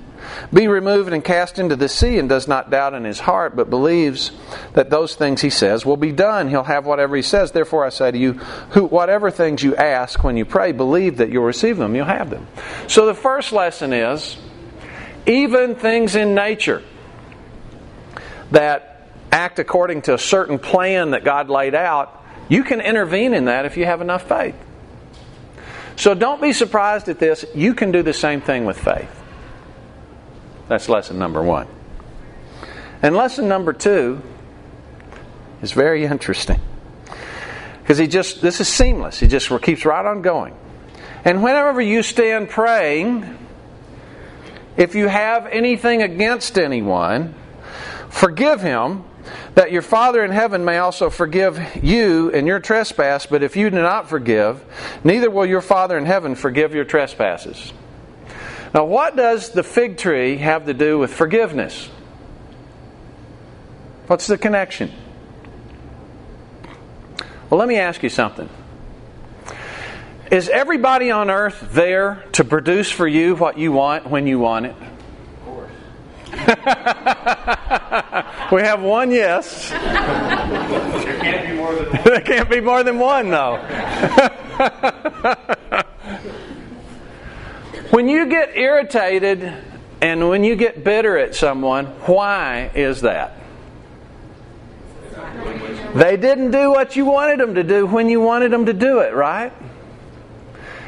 be 0.53 0.67
removed 0.67 1.13
and 1.13 1.23
cast 1.23 1.59
into 1.59 1.75
the 1.75 1.89
sea 1.89 2.17
and 2.17 2.27
does 2.29 2.47
not 2.47 2.69
doubt 2.69 2.93
in 2.93 3.03
his 3.03 3.19
heart, 3.19 3.55
but 3.55 3.69
believes 3.69 4.31
that 4.73 4.89
those 4.89 5.15
things 5.15 5.41
he 5.41 5.49
says 5.49 5.85
will 5.85 5.97
be 5.97 6.11
done. 6.11 6.49
He'll 6.49 6.63
have 6.63 6.85
whatever 6.85 7.15
he 7.15 7.21
says. 7.21 7.51
Therefore, 7.51 7.85
I 7.85 7.89
say 7.89 8.11
to 8.11 8.17
you, 8.17 8.33
who, 8.71 8.85
whatever 8.85 9.31
things 9.31 9.63
you 9.63 9.75
ask 9.75 10.23
when 10.23 10.37
you 10.37 10.45
pray, 10.45 10.71
believe 10.71 11.17
that 11.17 11.29
you'll 11.29 11.43
receive 11.43 11.77
them. 11.77 11.95
You'll 11.95 12.05
have 12.05 12.29
them. 12.29 12.47
So 12.87 13.05
the 13.05 13.13
first 13.13 13.51
lesson 13.51 13.93
is 13.93 14.37
even 15.25 15.75
things 15.75 16.15
in 16.15 16.33
nature 16.35 16.83
that 18.51 19.09
act 19.31 19.59
according 19.59 20.03
to 20.03 20.13
a 20.13 20.17
certain 20.17 20.57
plan 20.57 21.11
that 21.11 21.23
God 21.23 21.49
laid 21.49 21.75
out, 21.75 22.23
you 22.49 22.63
can 22.63 22.79
intervene 22.79 23.33
in 23.33 23.45
that 23.45 23.65
if 23.65 23.77
you 23.77 23.85
have 23.85 24.01
enough 24.01 24.27
faith. 24.27 24.55
So 25.97 26.13
don't 26.13 26.41
be 26.41 26.53
surprised 26.53 27.09
at 27.09 27.19
this. 27.19 27.43
You 27.55 27.73
can 27.73 27.91
do 27.91 28.03
the 28.03 28.13
same 28.13 28.39
thing 28.39 28.65
with 28.65 28.79
faith. 28.79 29.09
That's 30.67 30.89
lesson 30.89 31.17
number 31.17 31.41
one. 31.41 31.67
And 33.01 33.15
lesson 33.15 33.47
number 33.47 33.73
two 33.73 34.21
is 35.61 35.71
very 35.71 36.03
interesting. 36.05 36.59
Because 37.81 37.97
he 37.97 38.07
just, 38.07 38.41
this 38.41 38.59
is 38.59 38.67
seamless. 38.67 39.19
He 39.19 39.27
just 39.27 39.49
keeps 39.61 39.85
right 39.85 40.05
on 40.05 40.21
going. 40.21 40.55
And 41.23 41.41
whenever 41.41 41.79
you 41.81 42.03
stand 42.03 42.49
praying, 42.49 43.37
if 44.75 44.93
you 44.93 45.07
have 45.07 45.47
anything 45.47 46.01
against 46.01 46.57
anyone, 46.57 47.33
forgive 48.09 48.61
him, 48.61 49.03
that 49.55 49.71
your 49.71 49.81
Father 49.81 50.23
in 50.23 50.31
heaven 50.31 50.63
may 50.63 50.77
also 50.77 51.09
forgive 51.09 51.83
you 51.83 52.31
and 52.31 52.45
your 52.45 52.59
trespass. 52.59 53.25
But 53.25 53.43
if 53.43 53.55
you 53.55 53.69
do 53.69 53.77
not 53.77 54.07
forgive, 54.07 54.63
neither 55.03 55.29
will 55.29 55.45
your 55.45 55.61
Father 55.61 55.97
in 55.97 56.05
heaven 56.05 56.35
forgive 56.35 56.75
your 56.75 56.85
trespasses. 56.85 57.73
Now, 58.73 58.85
what 58.85 59.15
does 59.15 59.51
the 59.51 59.63
fig 59.63 59.97
tree 59.97 60.37
have 60.37 60.65
to 60.65 60.73
do 60.73 60.99
with 60.99 61.13
forgiveness? 61.13 61.89
What's 64.07 64.27
the 64.27 64.37
connection? 64.37 64.91
Well, 67.49 67.59
let 67.59 67.67
me 67.67 67.77
ask 67.77 68.03
you 68.03 68.09
something. 68.09 68.49
Is 70.29 70.49
everybody 70.49 71.11
on 71.11 71.29
earth 71.29 71.69
there 71.71 72.25
to 72.33 72.43
produce 72.43 72.91
for 72.91 73.07
you 73.07 73.35
what 73.35 73.57
you 73.57 73.71
want 73.71 74.09
when 74.09 74.27
you 74.27 74.39
want 74.39 74.65
it? 74.65 74.75
Of 74.75 75.45
course. 75.45 75.71
we 78.51 78.61
have 78.61 78.81
one 78.81 79.11
yes. 79.11 79.69
there 79.69 79.79
can't 81.21 81.47
be 81.47 81.55
more 81.55 81.73
than 81.73 81.85
one. 81.85 82.01
there 82.03 82.21
can't 82.21 82.49
be 82.49 82.59
more 82.59 82.83
than 82.83 82.99
one, 82.99 83.29
though. 83.29 83.55
When 87.97 88.07
you 88.07 88.27
get 88.27 88.55
irritated 88.55 89.51
and 90.01 90.29
when 90.29 90.43
you 90.43 90.55
get 90.55 90.83
bitter 90.83 91.17
at 91.17 91.33
someone, 91.33 91.87
why 92.05 92.69
is 92.75 93.01
that? 93.01 93.33
They 95.95 96.15
didn't 96.15 96.51
do 96.51 96.69
what 96.69 96.95
you 96.95 97.05
wanted 97.05 97.39
them 97.39 97.55
to 97.55 97.63
do 97.63 97.87
when 97.87 98.07
you 98.07 98.21
wanted 98.21 98.51
them 98.51 98.67
to 98.67 98.73
do 98.73 98.99
it, 98.99 99.15
right? 99.15 99.51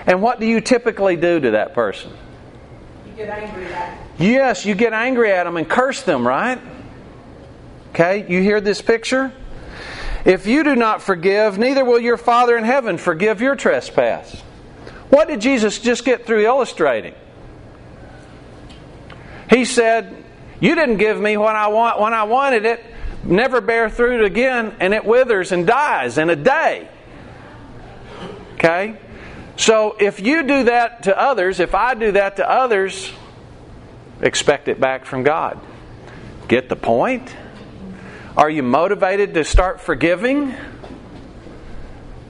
And 0.06 0.22
what 0.22 0.40
do 0.40 0.46
you 0.46 0.62
typically 0.62 1.16
do 1.16 1.40
to 1.40 1.50
that 1.50 1.74
person? 1.74 2.12
You 3.08 3.14
get 3.14 3.30
angry 3.30 3.66
at 3.66 3.72
them. 3.72 4.08
Yes, 4.20 4.64
you 4.68 4.76
get 4.76 4.94
angry 4.94 5.32
at 5.32 5.46
them 5.46 5.58
and 5.58 5.68
curse 5.68 6.04
them, 6.04 6.28
right? 6.28 6.62
Okay, 7.90 8.32
you 8.32 8.40
hear 8.44 8.62
this 8.62 8.84
picture? 8.84 9.34
If 10.26 10.46
you 10.46 10.64
do 10.64 10.76
not 10.76 11.02
forgive, 11.02 11.58
neither 11.58 11.84
will 11.84 12.00
your 12.00 12.18
Father 12.18 12.56
in 12.56 12.66
heaven 12.66 13.00
forgive 13.00 13.42
your 13.42 13.56
trespass. 13.56 14.44
What 15.10 15.28
did 15.28 15.42
Jesus 15.42 15.80
just 15.80 16.06
get 16.06 16.26
through 16.26 16.46
illustrating? 16.46 17.16
He 19.50 19.66
said, 19.66 20.24
You 20.60 20.76
didn't 20.76 20.98
give 20.98 21.20
me 21.20 21.38
what 21.38 21.56
I 21.56 21.70
want 21.70 22.00
when 22.00 22.14
I 22.14 22.24
wanted 22.24 22.66
it, 22.66 22.84
never 23.24 23.62
bear 23.62 23.90
fruit 23.90 24.24
again, 24.24 24.76
and 24.80 24.94
it 24.94 25.04
withers 25.04 25.52
and 25.52 25.66
dies 25.66 26.18
in 26.18 26.30
a 26.30 26.36
day. 26.36 26.88
Okay? 28.54 28.98
So 29.58 29.96
if 30.00 30.20
you 30.20 30.44
do 30.44 30.66
that 30.66 31.04
to 31.04 31.20
others, 31.20 31.60
if 31.60 31.74
I 31.74 31.94
do 31.96 32.12
that 32.14 32.38
to 32.38 32.50
others, 32.50 33.12
expect 34.22 34.68
it 34.68 34.80
back 34.80 35.06
from 35.06 35.24
God. 35.24 35.60
Get 36.48 36.70
the 36.70 36.76
point? 36.76 37.36
Are 38.38 38.50
you 38.50 38.64
motivated 38.64 39.34
to 39.34 39.44
start 39.44 39.82
forgiving? 39.82 40.54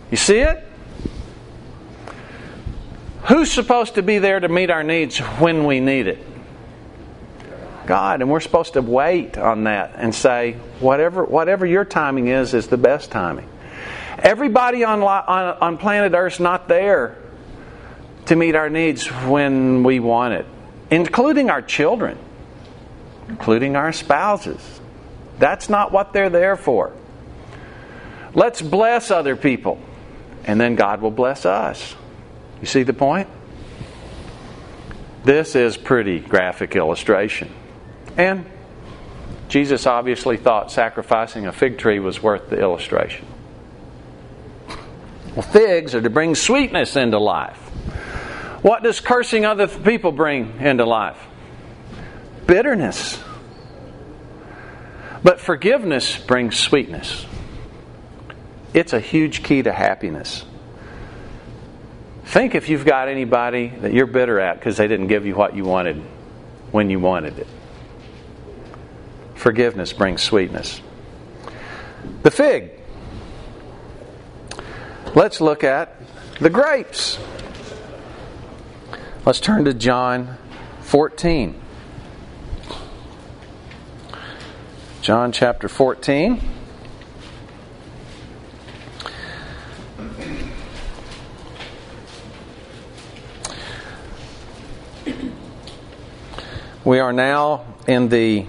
You 0.09 0.17
see 0.17 0.39
it? 0.39 0.68
Who's 3.27 3.51
supposed 3.51 3.95
to 3.95 4.03
be 4.03 4.19
there 4.19 4.39
to 4.39 4.47
meet 4.49 4.69
our 4.69 4.83
needs 4.83 5.19
when 5.19 5.65
we 5.65 5.79
need 5.79 6.07
it? 6.07 6.25
God, 7.85 8.21
and 8.21 8.29
we're 8.29 8.39
supposed 8.39 8.73
to 8.73 8.81
wait 8.81 9.37
on 9.37 9.63
that 9.63 9.93
and 9.95 10.13
say, 10.13 10.53
whatever, 10.79 11.25
whatever 11.25 11.65
your 11.65 11.83
timing 11.85 12.27
is, 12.27 12.53
is 12.53 12.67
the 12.67 12.77
best 12.77 13.09
timing. 13.09 13.49
Everybody 14.19 14.83
on, 14.83 15.01
on, 15.01 15.57
on 15.59 15.77
planet 15.77 16.13
Earth's 16.13 16.39
not 16.39 16.67
there 16.67 17.17
to 18.27 18.35
meet 18.35 18.53
our 18.53 18.69
needs 18.69 19.07
when 19.07 19.81
we 19.83 19.99
want 19.99 20.35
it, 20.35 20.45
including 20.91 21.49
our 21.49 21.63
children, 21.63 22.17
including 23.27 23.75
our 23.75 23.91
spouses. 23.91 24.61
That's 25.39 25.67
not 25.67 25.91
what 25.91 26.13
they're 26.13 26.29
there 26.29 26.55
for. 26.55 26.93
Let's 28.35 28.61
bless 28.61 29.09
other 29.09 29.35
people, 29.35 29.79
and 30.43 30.61
then 30.61 30.75
God 30.75 31.01
will 31.01 31.11
bless 31.11 31.45
us. 31.45 31.95
You 32.61 32.67
see 32.67 32.83
the 32.83 32.93
point? 32.93 33.29
This 35.23 35.55
is 35.55 35.77
pretty 35.77 36.19
graphic 36.19 36.75
illustration. 36.75 37.51
And 38.17 38.45
Jesus 39.47 39.87
obviously 39.87 40.37
thought 40.37 40.71
sacrificing 40.71 41.47
a 41.47 41.51
fig 41.51 41.77
tree 41.77 41.99
was 41.99 42.21
worth 42.21 42.49
the 42.49 42.59
illustration. 42.59 43.25
Well, 45.35 45.41
figs 45.41 45.95
are 45.95 46.01
to 46.01 46.09
bring 46.09 46.35
sweetness 46.35 46.95
into 46.95 47.19
life. 47.19 47.57
What 48.61 48.83
does 48.83 48.99
cursing 48.99 49.45
other 49.45 49.67
people 49.67 50.11
bring 50.11 50.59
into 50.59 50.85
life? 50.85 51.17
Bitterness. 52.45 53.21
But 55.23 55.39
forgiveness 55.39 56.17
brings 56.17 56.57
sweetness. 56.57 57.25
It's 58.73 58.93
a 58.93 58.99
huge 58.99 59.43
key 59.43 59.63
to 59.63 59.71
happiness. 59.71 60.45
Think 62.29 62.53
if 62.53 62.69
you've 62.69 62.85
got 62.85 63.07
anybody 63.07 63.69
that 63.81 63.91
you're 63.91 64.05
bitter 64.05 64.39
at 64.39 64.59
because 64.59 64.77
they 64.77 64.87
didn't 64.87 65.07
give 65.07 65.25
you 65.25 65.33
what 65.33 65.55
you 65.55 65.63
wanted 65.63 65.95
when 66.69 66.91
you 66.91 66.99
wanted 66.99 67.39
it. 67.39 67.47
Forgiveness 69.33 69.93
brings 69.93 70.21
sweetness. 70.21 70.79
The 72.21 72.29
fig. 72.29 72.69
Let's 75.15 75.41
look 75.41 75.63
at 75.63 75.99
the 76.39 76.51
grapes. 76.51 77.17
Let's 79.25 79.39
turn 79.39 79.65
to 79.65 79.73
John 79.73 80.37
14. 80.81 81.59
John 85.01 85.31
chapter 85.31 85.67
14. 85.67 86.58
We 96.89 96.97
are 96.97 97.13
now 97.13 97.63
in 97.85 98.09
the 98.09 98.43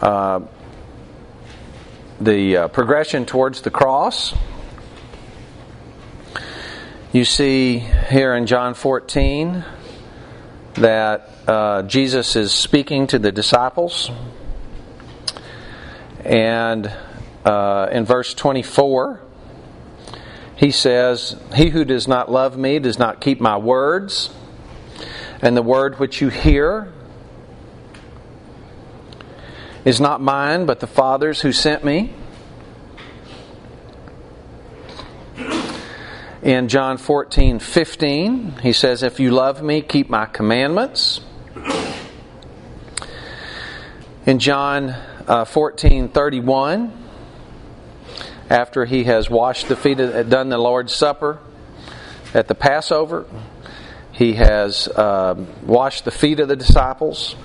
uh, 0.00 0.38
the 2.20 2.56
uh, 2.56 2.68
progression 2.68 3.26
towards 3.26 3.62
the 3.62 3.70
cross. 3.72 4.32
You 7.12 7.24
see 7.24 7.78
here 7.80 8.36
in 8.36 8.46
John 8.46 8.74
14 8.74 9.64
that 10.74 11.30
uh, 11.48 11.82
Jesus 11.82 12.36
is 12.36 12.52
speaking 12.52 13.08
to 13.08 13.18
the 13.18 13.32
disciples. 13.32 14.12
And 16.24 16.92
uh, 17.44 17.88
in 17.90 18.04
verse 18.04 18.34
24, 18.34 19.20
he 20.54 20.70
says, 20.70 21.34
He 21.56 21.70
who 21.70 21.84
does 21.84 22.06
not 22.06 22.30
love 22.30 22.56
me 22.56 22.78
does 22.78 23.00
not 23.00 23.20
keep 23.20 23.40
my 23.40 23.56
words, 23.56 24.30
and 25.44 25.54
the 25.54 25.62
word 25.62 25.98
which 25.98 26.22
you 26.22 26.30
hear 26.30 26.90
is 29.84 30.00
not 30.00 30.22
mine, 30.22 30.64
but 30.64 30.80
the 30.80 30.86
Father's 30.86 31.42
who 31.42 31.52
sent 31.52 31.84
me. 31.84 32.14
In 36.42 36.68
John 36.68 36.96
14, 36.96 37.58
15, 37.58 38.52
he 38.62 38.72
says, 38.72 39.02
If 39.02 39.20
you 39.20 39.32
love 39.32 39.62
me, 39.62 39.82
keep 39.82 40.08
my 40.08 40.24
commandments. 40.24 41.20
In 44.24 44.38
John 44.38 44.96
uh, 45.26 45.44
14, 45.44 46.08
31, 46.08 46.90
after 48.48 48.86
he 48.86 49.04
has 49.04 49.28
washed 49.28 49.68
the 49.68 49.76
feet, 49.76 49.98
done 49.98 50.48
the 50.48 50.56
Lord's 50.56 50.94
Supper 50.94 51.38
at 52.32 52.48
the 52.48 52.54
Passover, 52.54 53.26
he 54.14 54.34
has 54.34 54.88
uh, 54.88 55.34
washed 55.62 56.04
the 56.04 56.10
feet 56.10 56.40
of 56.40 56.48
the 56.48 56.56
disciples. 56.56 57.36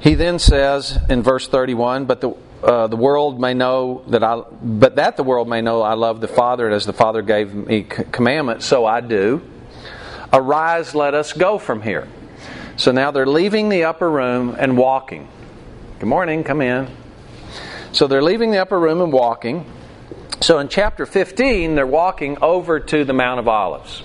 He 0.00 0.14
then 0.14 0.38
says 0.38 0.98
in 1.08 1.22
verse 1.22 1.46
31, 1.48 2.06
But 2.06 2.20
the 2.20 2.34
uh, 2.62 2.88
the 2.88 2.96
world 2.96 3.40
may 3.40 3.54
know 3.54 4.02
that 4.08 4.24
I, 4.24 4.42
but 4.62 4.96
that 4.96 5.16
the 5.16 5.22
world 5.22 5.48
may 5.48 5.60
know 5.60 5.82
I 5.82 5.94
love 5.94 6.20
the 6.20 6.28
Father, 6.28 6.66
and 6.66 6.74
as 6.74 6.86
the 6.86 6.92
Father 6.92 7.22
gave 7.22 7.54
me 7.54 7.84
commandment, 7.84 8.62
so 8.62 8.84
I 8.84 9.00
do. 9.00 9.42
Arise, 10.32 10.92
let 10.94 11.14
us 11.14 11.32
go 11.32 11.58
from 11.58 11.82
here. 11.82 12.08
So 12.76 12.90
now 12.90 13.12
they're 13.12 13.26
leaving 13.26 13.68
the 13.68 13.84
upper 13.84 14.10
room 14.10 14.56
and 14.58 14.76
walking. 14.76 15.28
Good 16.00 16.08
morning, 16.08 16.42
come 16.42 16.60
in. 16.60 16.90
So 17.92 18.08
they're 18.08 18.22
leaving 18.22 18.50
the 18.50 18.58
upper 18.58 18.78
room 18.78 19.00
and 19.00 19.12
walking. 19.12 19.64
So 20.40 20.58
in 20.58 20.68
chapter 20.68 21.06
15, 21.06 21.76
they're 21.76 21.86
walking 21.86 22.38
over 22.42 22.80
to 22.80 23.04
the 23.04 23.12
Mount 23.12 23.40
of 23.40 23.48
Olives. 23.48 24.02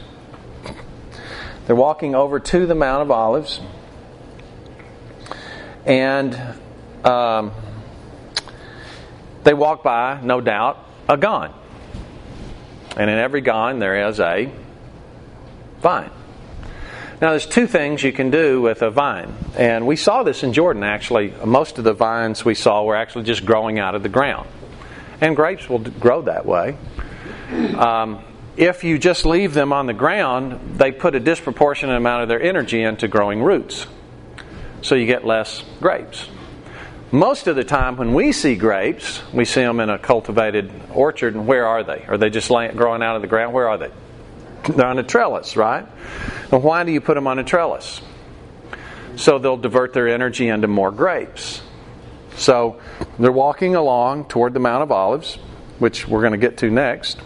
They're 1.65 1.75
walking 1.75 2.13
over 2.13 2.39
to 2.39 2.65
the 2.65 2.75
Mount 2.75 3.03
of 3.03 3.11
Olives. 3.11 3.61
And 5.85 6.37
um, 7.05 7.51
they 9.43 9.53
walk 9.53 9.83
by, 9.83 10.19
no 10.21 10.41
doubt, 10.41 10.85
a 11.07 11.17
gan. 11.17 11.51
And 12.97 13.09
in 13.09 13.17
every 13.17 13.41
gan, 13.41 13.79
there 13.79 14.07
is 14.07 14.19
a 14.19 14.51
vine. 15.81 16.11
Now, 17.21 17.29
there's 17.29 17.45
two 17.45 17.67
things 17.67 18.03
you 18.03 18.11
can 18.11 18.29
do 18.29 18.61
with 18.61 18.81
a 18.81 18.89
vine. 18.89 19.33
And 19.55 19.87
we 19.87 19.95
saw 19.95 20.23
this 20.23 20.43
in 20.43 20.51
Jordan, 20.51 20.83
actually. 20.83 21.33
Most 21.45 21.77
of 21.77 21.85
the 21.85 21.93
vines 21.93 22.43
we 22.43 22.55
saw 22.55 22.83
were 22.83 22.97
actually 22.97 23.23
just 23.23 23.45
growing 23.45 23.79
out 23.79 23.95
of 23.95 24.03
the 24.03 24.09
ground. 24.09 24.49
And 25.21 25.33
grapes 25.33 25.69
will 25.69 25.79
grow 25.79 26.23
that 26.23 26.45
way. 26.45 26.75
Um, 27.77 28.23
if 28.55 28.83
you 28.83 28.97
just 28.97 29.25
leave 29.25 29.53
them 29.53 29.73
on 29.73 29.87
the 29.87 29.93
ground, 29.93 30.77
they 30.77 30.91
put 30.91 31.15
a 31.15 31.19
disproportionate 31.19 31.97
amount 31.97 32.23
of 32.23 32.29
their 32.29 32.41
energy 32.41 32.83
into 32.83 33.07
growing 33.07 33.41
roots. 33.41 33.87
So 34.81 34.95
you 34.95 35.05
get 35.05 35.25
less 35.25 35.63
grapes. 35.79 36.27
Most 37.11 37.47
of 37.47 37.55
the 37.55 37.63
time, 37.63 37.95
when 37.97 38.13
we 38.13 38.31
see 38.31 38.55
grapes, 38.55 39.21
we 39.31 39.45
see 39.45 39.61
them 39.61 39.79
in 39.79 39.89
a 39.89 39.99
cultivated 39.99 40.71
orchard, 40.91 41.35
and 41.35 41.47
where 41.47 41.67
are 41.67 41.83
they? 41.83 42.03
Are 42.07 42.17
they 42.17 42.29
just 42.29 42.47
growing 42.47 43.03
out 43.03 43.15
of 43.15 43.21
the 43.21 43.27
ground? 43.27 43.53
Where 43.53 43.69
are 43.69 43.77
they? 43.77 43.91
They're 44.69 44.87
on 44.87 44.97
a 44.97 45.03
trellis, 45.03 45.55
right? 45.55 45.85
And 46.51 46.63
why 46.63 46.83
do 46.83 46.91
you 46.91 47.01
put 47.01 47.15
them 47.15 47.27
on 47.27 47.37
a 47.37 47.43
trellis? 47.43 48.01
So 49.15 49.37
they'll 49.37 49.57
divert 49.57 49.93
their 49.93 50.07
energy 50.07 50.47
into 50.47 50.67
more 50.67 50.91
grapes. 50.91 51.61
So 52.35 52.81
they're 53.19 53.31
walking 53.31 53.75
along 53.75 54.25
toward 54.25 54.53
the 54.53 54.59
Mount 54.59 54.83
of 54.83 54.91
Olives, 54.91 55.35
which 55.79 56.07
we're 56.07 56.21
going 56.21 56.31
to 56.31 56.37
get 56.39 56.57
to 56.59 56.71
next. 56.71 57.19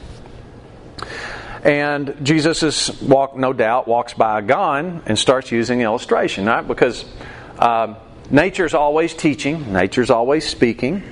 And 1.63 2.15
Jesus 2.23 2.63
is 2.63 3.01
walk, 3.01 3.35
no 3.35 3.53
doubt, 3.53 3.87
walks 3.87 4.13
by 4.13 4.39
a 4.39 4.41
gan 4.41 5.01
and 5.05 5.17
starts 5.17 5.51
using 5.51 5.81
illustration, 5.81 6.45
right? 6.45 6.65
Because 6.65 7.05
uh, 7.59 7.95
nature's 8.29 8.73
always 8.73 9.13
teaching, 9.13 9.73
nature's 9.73 10.09
always 10.09 10.47
speaking, 10.47 11.03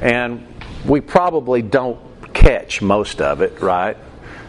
and 0.00 0.46
we 0.86 1.00
probably 1.00 1.62
don't 1.62 1.98
catch 2.34 2.82
most 2.82 3.20
of 3.20 3.40
it, 3.42 3.60
right? 3.60 3.96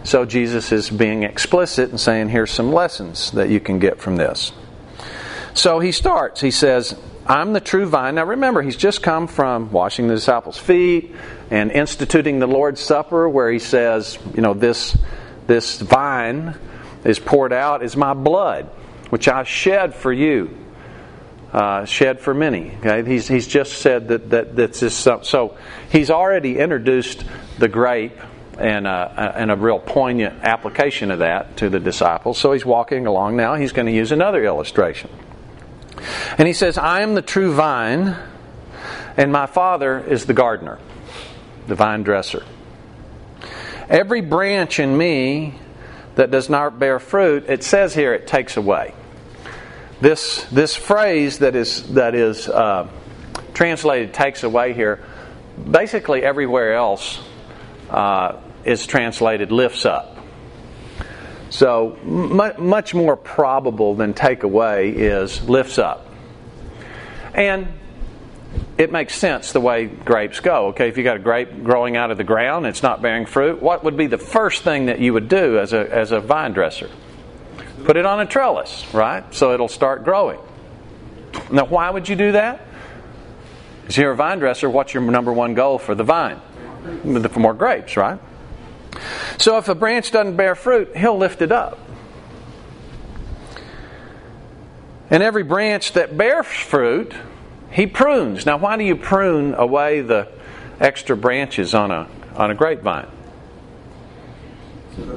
So 0.03 0.25
Jesus 0.25 0.71
is 0.71 0.89
being 0.89 1.23
explicit 1.23 1.89
and 1.89 1.99
saying, 1.99 2.29
here's 2.29 2.51
some 2.51 2.71
lessons 2.71 3.31
that 3.31 3.49
you 3.49 3.59
can 3.59 3.79
get 3.79 3.99
from 3.99 4.15
this. 4.15 4.51
So 5.53 5.79
he 5.79 5.91
starts. 5.91 6.41
He 6.41 6.51
says, 6.51 6.95
I'm 7.25 7.53
the 7.53 7.59
true 7.59 7.85
vine. 7.85 8.15
Now 8.15 8.25
remember, 8.25 8.61
he's 8.61 8.77
just 8.77 9.03
come 9.03 9.27
from 9.27 9.71
washing 9.71 10.07
the 10.07 10.15
disciples' 10.15 10.57
feet 10.57 11.13
and 11.51 11.71
instituting 11.71 12.39
the 12.39 12.47
Lord's 12.47 12.81
Supper, 12.81 13.27
where 13.27 13.51
he 13.51 13.59
says, 13.59 14.17
you 14.33 14.41
know, 14.41 14.53
this, 14.53 14.97
this 15.49 15.81
vine 15.81 16.57
is 17.03 17.19
poured 17.19 17.51
out 17.51 17.83
is 17.83 17.97
my 17.97 18.13
blood, 18.13 18.67
which 19.09 19.27
I 19.27 19.43
shed 19.43 19.93
for 19.93 20.13
you 20.13 20.59
uh, 21.51 21.85
shed 21.85 22.19
for 22.19 22.33
many. 22.33 22.75
Okay? 22.77 23.03
He's, 23.09 23.27
he's 23.27 23.47
just 23.47 23.79
said 23.79 24.09
that, 24.09 24.29
that 24.29 24.55
that's 24.55 24.79
just 24.79 24.99
so, 24.99 25.57
he's 25.91 26.09
already 26.09 26.57
introduced 26.57 27.23
the 27.57 27.67
grape 27.67 28.17
and, 28.57 28.85
uh, 28.85 29.33
and 29.35 29.51
a 29.51 29.55
real 29.55 29.79
poignant 29.79 30.43
application 30.43 31.11
of 31.11 31.19
that 31.19 31.57
to 31.57 31.69
the 31.69 31.79
disciples. 31.79 32.37
So 32.37 32.51
he's 32.51 32.65
walking 32.65 33.07
along 33.07 33.37
now. 33.37 33.55
He's 33.55 33.71
going 33.71 33.87
to 33.87 33.93
use 33.93 34.11
another 34.11 34.43
illustration. 34.43 35.09
And 36.37 36.47
he 36.47 36.53
says, 36.53 36.77
I 36.77 37.01
am 37.01 37.15
the 37.15 37.21
true 37.21 37.53
vine, 37.53 38.15
and 39.17 39.31
my 39.31 39.47
Father 39.47 39.99
is 39.99 40.25
the 40.25 40.33
gardener, 40.33 40.79
the 41.67 41.75
vine 41.75 42.03
dresser. 42.03 42.45
Every 43.89 44.21
branch 44.21 44.79
in 44.79 44.95
me 44.95 45.55
that 46.13 46.29
does 46.29 46.47
not 46.47 46.77
bear 46.77 46.99
fruit, 46.99 47.45
it 47.49 47.63
says 47.63 47.95
here, 47.95 48.13
it 48.13 48.27
takes 48.27 48.55
away. 48.55 48.93
This, 49.99 50.43
this 50.45 50.75
phrase 50.75 51.39
that 51.39 51.55
is, 51.55 51.93
that 51.93 52.13
is 52.13 52.47
uh, 52.47 52.87
translated 53.55 54.13
takes 54.13 54.43
away 54.43 54.73
here, 54.73 55.03
basically 55.69 56.21
everywhere 56.23 56.75
else 56.75 57.19
uh, 57.89 58.39
is 58.63 58.85
translated 58.85 59.51
lifts 59.51 59.85
up. 59.85 60.17
So, 61.49 61.97
much 62.03 62.93
more 62.93 63.17
probable 63.17 63.95
than 63.95 64.13
take 64.13 64.43
away 64.43 64.91
is 64.91 65.41
lifts 65.49 65.79
up. 65.79 66.05
And 67.33 67.78
it 68.79 68.93
makes 68.93 69.13
sense 69.13 69.51
the 69.51 69.59
way 69.59 69.85
grapes 69.85 70.39
go. 70.39 70.67
Okay, 70.67 70.87
if 70.87 70.97
you 70.97 71.03
got 71.03 71.17
a 71.17 71.19
grape 71.19 71.63
growing 71.63 71.97
out 71.97 72.11
of 72.11 72.17
the 72.17 72.23
ground, 72.23 72.65
it's 72.65 72.81
not 72.81 73.01
bearing 73.01 73.25
fruit, 73.25 73.61
what 73.61 73.83
would 73.83 73.97
be 73.97 74.07
the 74.07 74.17
first 74.17 74.63
thing 74.63 74.85
that 74.85 74.99
you 74.99 75.11
would 75.11 75.27
do 75.27 75.59
as 75.59 75.73
a, 75.73 75.93
as 75.93 76.13
a 76.13 76.21
vine 76.21 76.53
dresser? 76.53 76.89
Put 77.83 77.97
it 77.97 78.05
on 78.05 78.21
a 78.21 78.25
trellis, 78.25 78.85
right? 78.93 79.23
So 79.33 79.53
it'll 79.53 79.67
start 79.67 80.05
growing. 80.05 80.39
Now, 81.51 81.65
why 81.65 81.89
would 81.89 82.07
you 82.07 82.15
do 82.15 82.31
that? 82.31 82.65
If 83.89 83.97
you're 83.97 84.11
a 84.11 84.15
vine 84.15 84.39
dresser, 84.39 84.69
what's 84.69 84.93
your 84.93 85.03
number 85.03 85.33
one 85.33 85.55
goal 85.55 85.77
for 85.77 85.93
the 85.93 86.05
vine? 86.05 86.39
For 87.03 87.39
more 87.39 87.53
grapes, 87.53 87.97
right? 87.97 88.19
So 89.39 89.57
if 89.57 89.67
a 89.67 89.75
branch 89.75 90.11
doesn't 90.11 90.37
bear 90.37 90.55
fruit, 90.55 90.95
he'll 90.95 91.17
lift 91.17 91.41
it 91.41 91.51
up. 91.51 91.79
And 95.09 95.21
every 95.21 95.43
branch 95.43 95.93
that 95.93 96.15
bears 96.15 96.45
fruit, 96.45 97.13
he 97.71 97.87
prunes. 97.87 98.45
Now, 98.45 98.57
why 98.57 98.77
do 98.77 98.83
you 98.83 98.95
prune 98.95 99.53
away 99.53 100.01
the 100.01 100.27
extra 100.79 101.15
branches 101.15 101.73
on 101.73 101.91
a, 101.91 102.07
on 102.35 102.51
a 102.51 102.55
grapevine? 102.55 103.07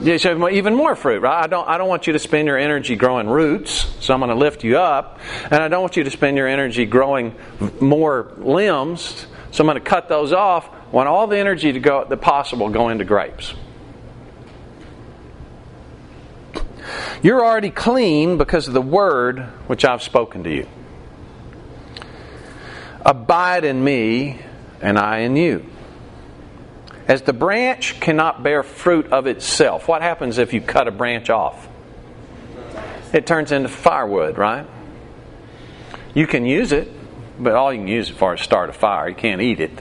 Yeah, 0.01 0.17
so 0.17 0.49
even 0.49 0.75
more 0.75 0.95
fruit, 0.95 1.21
right? 1.23 1.45
I 1.45 1.47
don't, 1.47 1.69
I 1.69 1.79
don't 1.79 1.89
want 1.89 2.07
you 2.07 2.13
to 2.13 2.19
spend 2.19 2.47
your 2.47 2.59
energy 2.59 2.95
growing 2.95 3.29
roots, 3.29 3.93
so 4.01 4.15
I'm 4.15 4.21
going 4.21 4.31
to 4.31 4.37
lift 4.37 4.65
you 4.65 4.79
up. 4.79 5.19
And 5.45 5.55
I 5.55 5.69
don't 5.69 5.81
want 5.81 5.97
you 5.97 6.05
to 6.05 6.11
spend 6.11 6.37
your 6.37 6.47
energy 6.47 6.87
growing 6.87 7.35
more 7.81 8.33
limbs, 8.37 9.27
so 9.51 9.63
I'm 9.63 9.67
going 9.67 9.83
to 9.83 9.89
cut 9.89 10.09
those 10.09 10.33
off. 10.33 10.69
I 10.69 10.91
want 10.91 11.09
all 11.09 11.27
the 11.27 11.39
energy 11.39 11.73
to 11.73 11.81
go, 11.81 12.05
the 12.05 12.17
possible, 12.17 12.69
go 12.69 12.91
into 12.91 13.05
grapes. 13.05 13.55
You're 17.23 17.45
already 17.45 17.71
clean 17.71 18.37
because 18.39 18.69
of 18.69 18.75
the 18.75 18.83
word 18.83 19.41
which 19.69 19.85
I've 19.85 20.03
spoken 20.03 20.45
to 20.45 20.51
you. 20.55 20.67
Abide 23.05 23.65
in 23.65 23.83
me, 23.83 24.41
and 24.81 24.99
I 24.99 25.19
in 25.19 25.37
you. 25.37 25.67
As 27.09 27.23
the 27.23 27.33
branch 27.33 28.01
cannot 28.01 28.43
bear 28.43 28.63
fruit 28.63 29.13
of 29.13 29.27
itself, 29.27 29.89
what 29.89 30.03
happens 30.03 30.39
if 30.39 30.53
you 30.53 30.61
cut 30.61 30.89
a 30.89 30.93
branch 30.93 31.31
off? 31.31 31.69
it 33.13 33.27
turns 33.27 33.53
into 33.53 33.69
firewood, 33.69 34.39
right? 34.39 34.67
You 36.15 36.27
can 36.27 36.47
use 36.47 36.73
it, 36.73 36.91
but 37.39 37.55
all 37.55 37.73
you 37.73 37.81
can 37.81 37.89
use 37.89 38.11
it 38.11 38.17
for 38.17 38.35
is 38.35 38.41
start 38.41 38.71
a 38.71 38.73
fire. 38.73 39.09
You 39.09 39.15
can't 39.15 39.41
eat 39.41 39.61
it. 39.61 39.73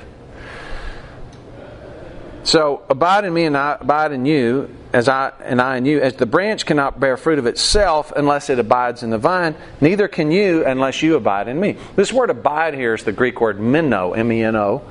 So 2.44 2.84
abide 2.90 3.26
in 3.26 3.34
me 3.34 3.46
and 3.46 3.56
I 3.56 3.78
abide 3.80 4.12
in 4.12 4.26
you, 4.26 4.76
as 4.94 5.08
I 5.08 5.32
and 5.44 5.62
I 5.62 5.78
in 5.78 5.86
you, 5.86 6.02
as 6.02 6.16
the 6.16 6.26
branch 6.26 6.66
cannot 6.66 7.00
bear 7.00 7.16
fruit 7.16 7.40
of 7.40 7.46
itself 7.46 8.12
unless 8.16 8.50
it 8.50 8.58
abides 8.58 9.04
in 9.04 9.10
the 9.10 9.18
vine, 9.18 9.56
neither 9.80 10.08
can 10.08 10.32
you 10.32 10.66
unless 10.66 11.02
you 11.02 11.16
abide 11.16 11.48
in 11.48 11.60
me. 11.60 11.78
This 11.96 12.12
word 12.12 12.30
abide 12.30 12.74
here 12.74 12.94
is 12.94 13.04
the 13.04 13.12
Greek 13.12 13.40
word 13.40 13.60
meno, 13.60 14.14
M 14.14 14.32
E 14.32 14.44
N 14.44 14.56
O. 14.56 14.82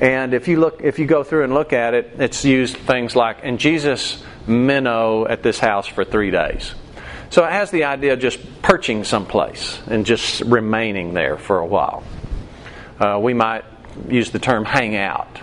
And 0.00 0.32
if 0.32 0.48
you 0.48 0.58
look 0.58 0.80
if 0.82 0.98
you 0.98 1.06
go 1.06 1.22
through 1.24 1.44
and 1.44 1.54
look 1.54 1.72
at 1.72 1.92
it, 1.92 2.12
it's 2.18 2.44
used 2.44 2.76
things 2.76 3.14
like 3.14 3.40
and 3.42 3.58
Jesus 3.58 4.22
meno 4.46 5.26
at 5.26 5.42
this 5.42 5.58
house 5.58 5.86
for 5.86 6.04
three 6.04 6.30
days. 6.30 6.74
So 7.30 7.44
it 7.44 7.52
has 7.52 7.70
the 7.70 7.84
idea 7.84 8.14
of 8.14 8.20
just 8.20 8.40
perching 8.62 9.04
someplace 9.04 9.78
and 9.86 10.06
just 10.06 10.40
remaining 10.40 11.12
there 11.12 11.36
for 11.36 11.58
a 11.58 11.66
while. 11.66 12.02
Uh, 12.98 13.18
we 13.20 13.34
might 13.34 13.64
use 14.08 14.30
the 14.30 14.38
term 14.38 14.64
hang 14.64 14.96
out. 14.96 15.40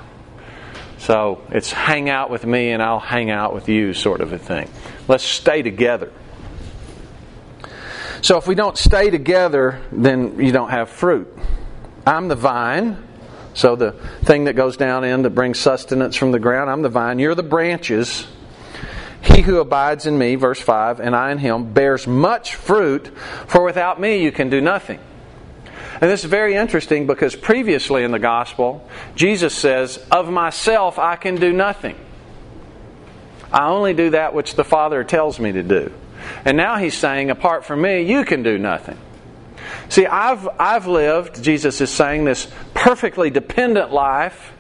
So 1.05 1.39
it's 1.51 1.71
hang 1.71 2.09
out 2.09 2.31
with 2.31 2.47
me 2.47 2.71
and 2.71 2.81
I'll 2.81 2.99
hang 2.99 3.29
out 3.29 3.53
with 3.53 3.69
you, 3.69 3.93
sort 3.93 4.21
of 4.21 4.33
a 4.33 4.39
thing. 4.39 4.67
Let's 5.07 5.23
stay 5.23 5.61
together. 5.61 6.11
So 8.23 8.39
if 8.39 8.47
we 8.47 8.55
don't 8.55 8.75
stay 8.75 9.11
together, 9.11 9.83
then 9.91 10.39
you 10.39 10.51
don't 10.51 10.71
have 10.71 10.89
fruit. 10.89 11.31
I'm 12.07 12.27
the 12.27 12.35
vine, 12.35 12.97
so 13.53 13.75
the 13.75 13.91
thing 14.23 14.45
that 14.45 14.53
goes 14.53 14.77
down 14.77 15.03
in 15.03 15.21
that 15.21 15.29
brings 15.29 15.59
sustenance 15.59 16.15
from 16.15 16.31
the 16.31 16.39
ground. 16.39 16.71
I'm 16.71 16.81
the 16.81 16.89
vine. 16.89 17.19
You're 17.19 17.35
the 17.35 17.43
branches. 17.43 18.25
He 19.21 19.43
who 19.43 19.59
abides 19.59 20.07
in 20.07 20.17
me, 20.17 20.33
verse 20.33 20.59
5, 20.59 20.99
and 20.99 21.15
I 21.15 21.31
in 21.31 21.37
him, 21.37 21.71
bears 21.71 22.07
much 22.07 22.55
fruit, 22.55 23.15
for 23.45 23.63
without 23.63 24.01
me 24.01 24.23
you 24.23 24.31
can 24.31 24.49
do 24.49 24.59
nothing. 24.59 24.99
And 26.01 26.11
this 26.11 26.23
is 26.23 26.29
very 26.29 26.55
interesting 26.55 27.07
because 27.07 27.35
previously 27.35 28.03
in 28.03 28.11
the 28.11 28.19
gospel, 28.19 28.87
Jesus 29.15 29.55
says, 29.55 29.97
Of 30.11 30.29
myself 30.29 30.99
I 30.99 31.15
can 31.15 31.35
do 31.35 31.53
nothing. 31.53 31.95
I 33.51 33.67
only 33.69 33.93
do 33.93 34.09
that 34.09 34.33
which 34.33 34.55
the 34.55 34.65
Father 34.65 35.03
tells 35.03 35.39
me 35.39 35.53
to 35.53 35.63
do. 35.63 35.93
And 36.43 36.57
now 36.57 36.77
he's 36.77 36.95
saying, 36.97 37.29
Apart 37.29 37.65
from 37.65 37.81
me, 37.81 38.01
you 38.01 38.25
can 38.25 38.43
do 38.43 38.57
nothing. 38.57 38.97
See, 39.89 40.05
I've, 40.05 40.47
I've 40.59 40.87
lived, 40.87 41.41
Jesus 41.41 41.79
is 41.79 41.89
saying, 41.89 42.25
this 42.25 42.47
perfectly 42.73 43.29
dependent 43.29 43.91
life 43.91 44.53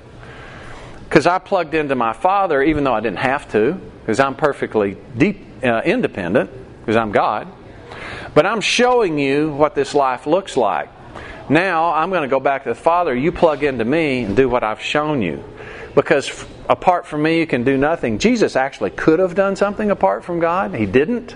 because 1.03 1.27
I 1.27 1.39
plugged 1.39 1.73
into 1.73 1.95
my 1.95 2.13
Father 2.13 2.61
even 2.63 2.83
though 2.83 2.93
I 2.93 2.99
didn't 3.01 3.19
have 3.19 3.51
to 3.51 3.73
because 3.73 4.19
I'm 4.19 4.35
perfectly 4.35 4.97
deep, 5.17 5.45
uh, 5.63 5.81
independent, 5.83 6.51
because 6.79 6.95
I'm 6.95 7.11
God. 7.11 7.47
But 8.33 8.45
I'm 8.45 8.61
showing 8.61 9.17
you 9.17 9.51
what 9.51 9.73
this 9.73 9.95
life 9.95 10.27
looks 10.27 10.55
like. 10.55 10.89
Now 11.49 11.93
I'm 11.93 12.09
going 12.09 12.23
to 12.23 12.27
go 12.27 12.39
back 12.39 12.63
to 12.63 12.69
the 12.69 12.75
Father. 12.75 13.15
You 13.15 13.31
plug 13.31 13.63
into 13.63 13.85
me 13.85 14.23
and 14.23 14.35
do 14.35 14.49
what 14.49 14.63
I've 14.63 14.81
shown 14.81 15.21
you. 15.21 15.43
Because 15.93 16.45
apart 16.67 17.07
from 17.07 17.23
me, 17.23 17.39
you 17.39 17.47
can 17.47 17.63
do 17.63 17.77
nothing. 17.77 18.17
Jesus 18.17 18.55
actually 18.55 18.89
could 18.89 19.19
have 19.19 19.35
done 19.35 19.55
something 19.55 19.91
apart 19.91 20.25
from 20.25 20.39
God. 20.39 20.75
He 20.75 20.85
didn't. 20.85 21.35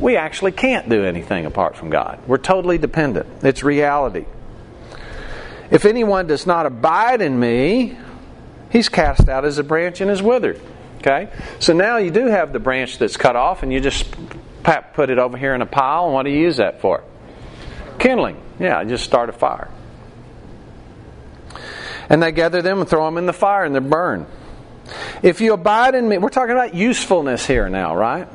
We 0.00 0.16
actually 0.16 0.52
can't 0.52 0.88
do 0.88 1.04
anything 1.04 1.46
apart 1.46 1.76
from 1.76 1.90
God. 1.90 2.20
We're 2.26 2.38
totally 2.38 2.78
dependent. 2.78 3.26
It's 3.42 3.62
reality. 3.64 4.26
If 5.70 5.84
anyone 5.84 6.26
does 6.26 6.46
not 6.46 6.66
abide 6.66 7.20
in 7.20 7.38
me, 7.38 7.98
he's 8.70 8.88
cast 8.88 9.28
out 9.28 9.44
as 9.44 9.58
a 9.58 9.64
branch 9.64 10.00
and 10.00 10.10
is 10.10 10.22
withered. 10.22 10.60
Okay? 10.98 11.30
So 11.58 11.72
now 11.72 11.96
you 11.96 12.10
do 12.10 12.26
have 12.26 12.52
the 12.52 12.58
branch 12.58 12.98
that's 12.98 13.16
cut 13.16 13.36
off, 13.36 13.62
and 13.62 13.72
you 13.72 13.80
just 13.80 14.14
put 14.94 15.10
it 15.10 15.18
over 15.18 15.36
here 15.36 15.54
in 15.54 15.62
a 15.62 15.66
pile, 15.66 16.06
and 16.06 16.14
what 16.14 16.22
do 16.24 16.30
you 16.30 16.38
use 16.38 16.58
that 16.58 16.80
for? 16.80 17.02
Kindling. 17.98 18.40
Yeah, 18.58 18.82
just 18.84 19.04
start 19.04 19.28
a 19.28 19.32
fire. 19.32 19.70
And 22.08 22.22
they 22.22 22.32
gather 22.32 22.62
them 22.62 22.80
and 22.80 22.88
throw 22.88 23.04
them 23.04 23.18
in 23.18 23.26
the 23.26 23.32
fire, 23.32 23.64
and 23.64 23.74
they 23.74 23.80
burn. 23.80 24.26
If 25.22 25.40
you 25.40 25.52
abide 25.52 25.94
in 25.94 26.08
me, 26.08 26.18
we're 26.18 26.30
talking 26.30 26.52
about 26.52 26.74
usefulness 26.74 27.46
here 27.46 27.68
now, 27.68 27.94
right? 27.94 28.28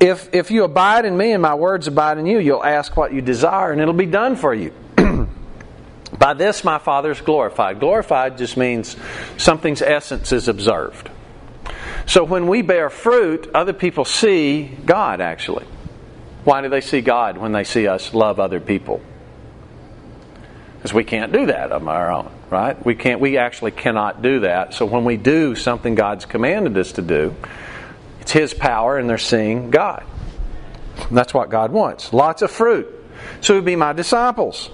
If, 0.00 0.34
if 0.34 0.50
you 0.50 0.64
abide 0.64 1.04
in 1.04 1.16
me 1.16 1.32
and 1.32 1.42
my 1.42 1.54
words 1.54 1.86
abide 1.86 2.18
in 2.18 2.26
you, 2.26 2.38
you'll 2.38 2.64
ask 2.64 2.96
what 2.96 3.12
you 3.12 3.20
desire, 3.20 3.72
and 3.72 3.80
it'll 3.80 3.94
be 3.94 4.06
done 4.06 4.36
for 4.36 4.54
you. 4.54 4.72
By 6.18 6.34
this 6.34 6.64
my 6.64 6.78
Father 6.78 7.10
is 7.10 7.20
glorified. 7.20 7.80
Glorified 7.80 8.38
just 8.38 8.56
means 8.56 8.96
something's 9.36 9.82
essence 9.82 10.32
is 10.32 10.48
observed. 10.48 11.10
So 12.06 12.24
when 12.24 12.46
we 12.46 12.62
bear 12.62 12.90
fruit, 12.90 13.50
other 13.54 13.72
people 13.72 14.04
see 14.04 14.70
God 14.84 15.20
actually. 15.20 15.66
Why 16.44 16.60
do 16.60 16.68
they 16.68 16.80
see 16.80 17.00
God 17.00 17.38
when 17.38 17.52
they 17.52 17.64
see 17.64 17.86
us 17.88 18.12
love 18.14 18.38
other 18.38 18.60
people? 18.60 19.00
Because 20.76 20.92
we 20.92 21.04
can't 21.04 21.32
do 21.32 21.46
that 21.46 21.72
on 21.72 21.88
our 21.88 22.12
own, 22.12 22.30
right? 22.50 22.84
We 22.84 22.94
can't 22.94 23.18
we 23.20 23.38
actually 23.38 23.70
cannot 23.70 24.20
do 24.20 24.40
that. 24.40 24.74
So 24.74 24.84
when 24.84 25.04
we 25.04 25.16
do 25.16 25.54
something 25.54 25.94
God's 25.94 26.26
commanded 26.26 26.76
us 26.76 26.92
to 26.92 27.02
do, 27.02 27.34
it's 28.20 28.32
his 28.32 28.52
power 28.52 28.98
and 28.98 29.08
they're 29.08 29.16
seeing 29.16 29.70
God. 29.70 30.04
And 31.08 31.16
that's 31.16 31.32
what 31.32 31.48
God 31.48 31.72
wants. 31.72 32.12
Lots 32.12 32.42
of 32.42 32.50
fruit. 32.50 32.86
So 33.40 33.60
be 33.62 33.76
my 33.76 33.94
disciples. 33.94 34.70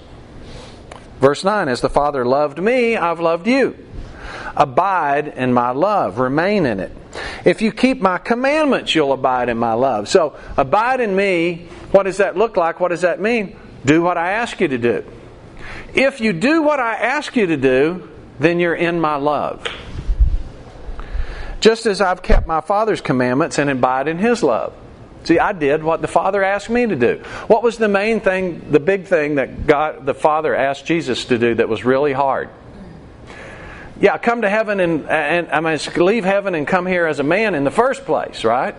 Verse 1.21 1.45
9 1.45 1.69
As 1.69 1.81
the 1.81 1.89
Father 1.89 2.25
loved 2.25 2.61
me, 2.61 2.97
I've 2.97 3.21
loved 3.21 3.47
you. 3.47 3.77
Abide 4.57 5.29
in 5.29 5.53
my 5.53 5.71
love, 5.71 6.19
remain 6.19 6.67
in 6.67 6.81
it. 6.81 6.93
If 7.45 7.63
you 7.63 7.73
keep 7.73 8.01
my 8.01 8.19
commandments, 8.19 8.95
you'll 8.95 9.13
abide 9.13 9.49
in 9.49 9.59
my 9.59 9.73
love. 9.73 10.09
So, 10.09 10.37
abide 10.57 11.01
in 11.01 11.15
me, 11.15 11.67
what 11.91 12.05
does 12.05 12.19
that 12.19 12.37
look 12.37 12.57
like? 12.57 12.81
What 12.81 12.89
does 12.89 13.03
that 13.03 13.21
mean? 13.21 13.59
Do 13.85 14.03
what 14.03 14.19
I 14.19 14.33
ask 14.33 14.61
you 14.61 14.69
to 14.69 14.79
do. 14.79 15.05
If 15.95 16.21
you 16.21 16.33
do 16.33 16.63
what 16.63 16.81
I 16.81 16.95
ask 16.95 17.35
you 17.37 17.47
to 17.47 17.57
do, 17.57 18.09
then 18.39 18.61
you're 18.61 18.75
in 18.75 19.01
my 19.01 19.17
love. 19.17 19.67
Just 21.61 21.87
as 21.87 22.01
I've 22.01 22.23
kept 22.23 22.47
my 22.47 22.61
Father's 22.61 23.01
commandments 23.01 23.59
and 23.59 23.69
abide 23.69 24.09
in 24.09 24.19
his 24.19 24.43
love. 24.43 24.75
See, 25.25 25.39
I 25.39 25.53
did 25.53 25.85
what 25.85 26.01
the 26.01 26.09
Father 26.09 26.43
asked 26.43 26.71
me 26.71 26.87
to 26.87 26.97
do. 26.97 27.23
What 27.47 27.63
was 27.63 27.77
the 27.77 27.89
main 27.89 28.21
thing, 28.21 28.71
the 28.71 28.81
big 28.81 29.07
thing 29.07 29.35
that 29.35 29.67
God, 29.67 30.07
the 30.07 30.15
Father 30.15 30.55
asked 30.55 30.87
Jesus 30.87 31.27
to 31.27 31.39
do 31.39 31.55
that 31.57 31.69
was 31.69 31.85
really 31.85 32.15
hard? 32.15 32.49
Yeah, 34.01 34.17
come 34.17 34.43
to 34.43 34.49
heaven 34.49 34.81
and, 34.81 35.09
and 35.09 35.51
I 35.51 35.61
mean, 35.61 35.79
leave 35.97 36.25
heaven 36.25 36.55
and 36.55 36.67
come 36.67 36.87
here 36.87 37.07
as 37.07 37.19
a 37.19 37.23
man 37.23 37.55
in 37.55 37.65
the 37.65 37.71
first 37.71 38.05
place, 38.05 38.45
right? 38.45 38.75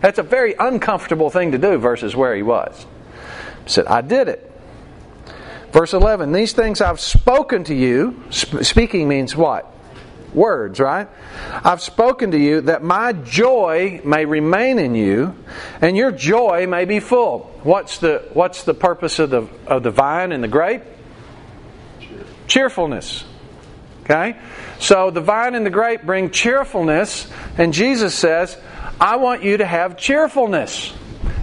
That's 0.00 0.18
a 0.18 0.22
very 0.22 0.54
uncomfortable 0.58 1.30
thing 1.30 1.52
to 1.52 1.58
do 1.58 1.78
versus 1.78 2.14
where 2.14 2.34
he 2.34 2.42
was. 2.42 2.86
He 3.64 3.70
said, 3.70 3.86
I 3.86 4.02
did 4.02 4.28
it. 4.28 4.52
Verse 5.72 5.92
11, 5.92 6.32
these 6.32 6.52
things 6.52 6.80
I've 6.80 7.00
spoken 7.00 7.64
to 7.64 7.74
you. 7.74 8.22
Speaking 8.30 9.08
means 9.08 9.34
what? 9.34 9.72
words, 10.36 10.78
right? 10.78 11.08
I've 11.64 11.80
spoken 11.80 12.32
to 12.32 12.38
you 12.38 12.60
that 12.62 12.82
my 12.82 13.12
joy 13.12 14.02
may 14.04 14.26
remain 14.26 14.78
in 14.78 14.94
you 14.94 15.34
and 15.80 15.96
your 15.96 16.12
joy 16.12 16.66
may 16.66 16.84
be 16.84 17.00
full. 17.00 17.50
What's 17.62 17.98
the 17.98 18.22
what's 18.34 18.64
the 18.64 18.74
purpose 18.74 19.18
of 19.18 19.30
the 19.30 19.48
of 19.66 19.82
the 19.82 19.90
vine 19.90 20.32
and 20.32 20.44
the 20.44 20.48
grape? 20.48 20.82
Cheerfulness. 22.46 23.24
Okay? 24.06 24.36
So 24.78 25.10
the 25.10 25.20
vine 25.20 25.56
and 25.56 25.66
the 25.66 25.70
grape 25.70 26.02
bring 26.02 26.30
cheerfulness 26.30 27.26
and 27.58 27.74
Jesus 27.74 28.14
says, 28.14 28.56
"I 29.00 29.16
want 29.16 29.42
you 29.42 29.56
to 29.56 29.66
have 29.66 29.96
cheerfulness." 29.96 30.94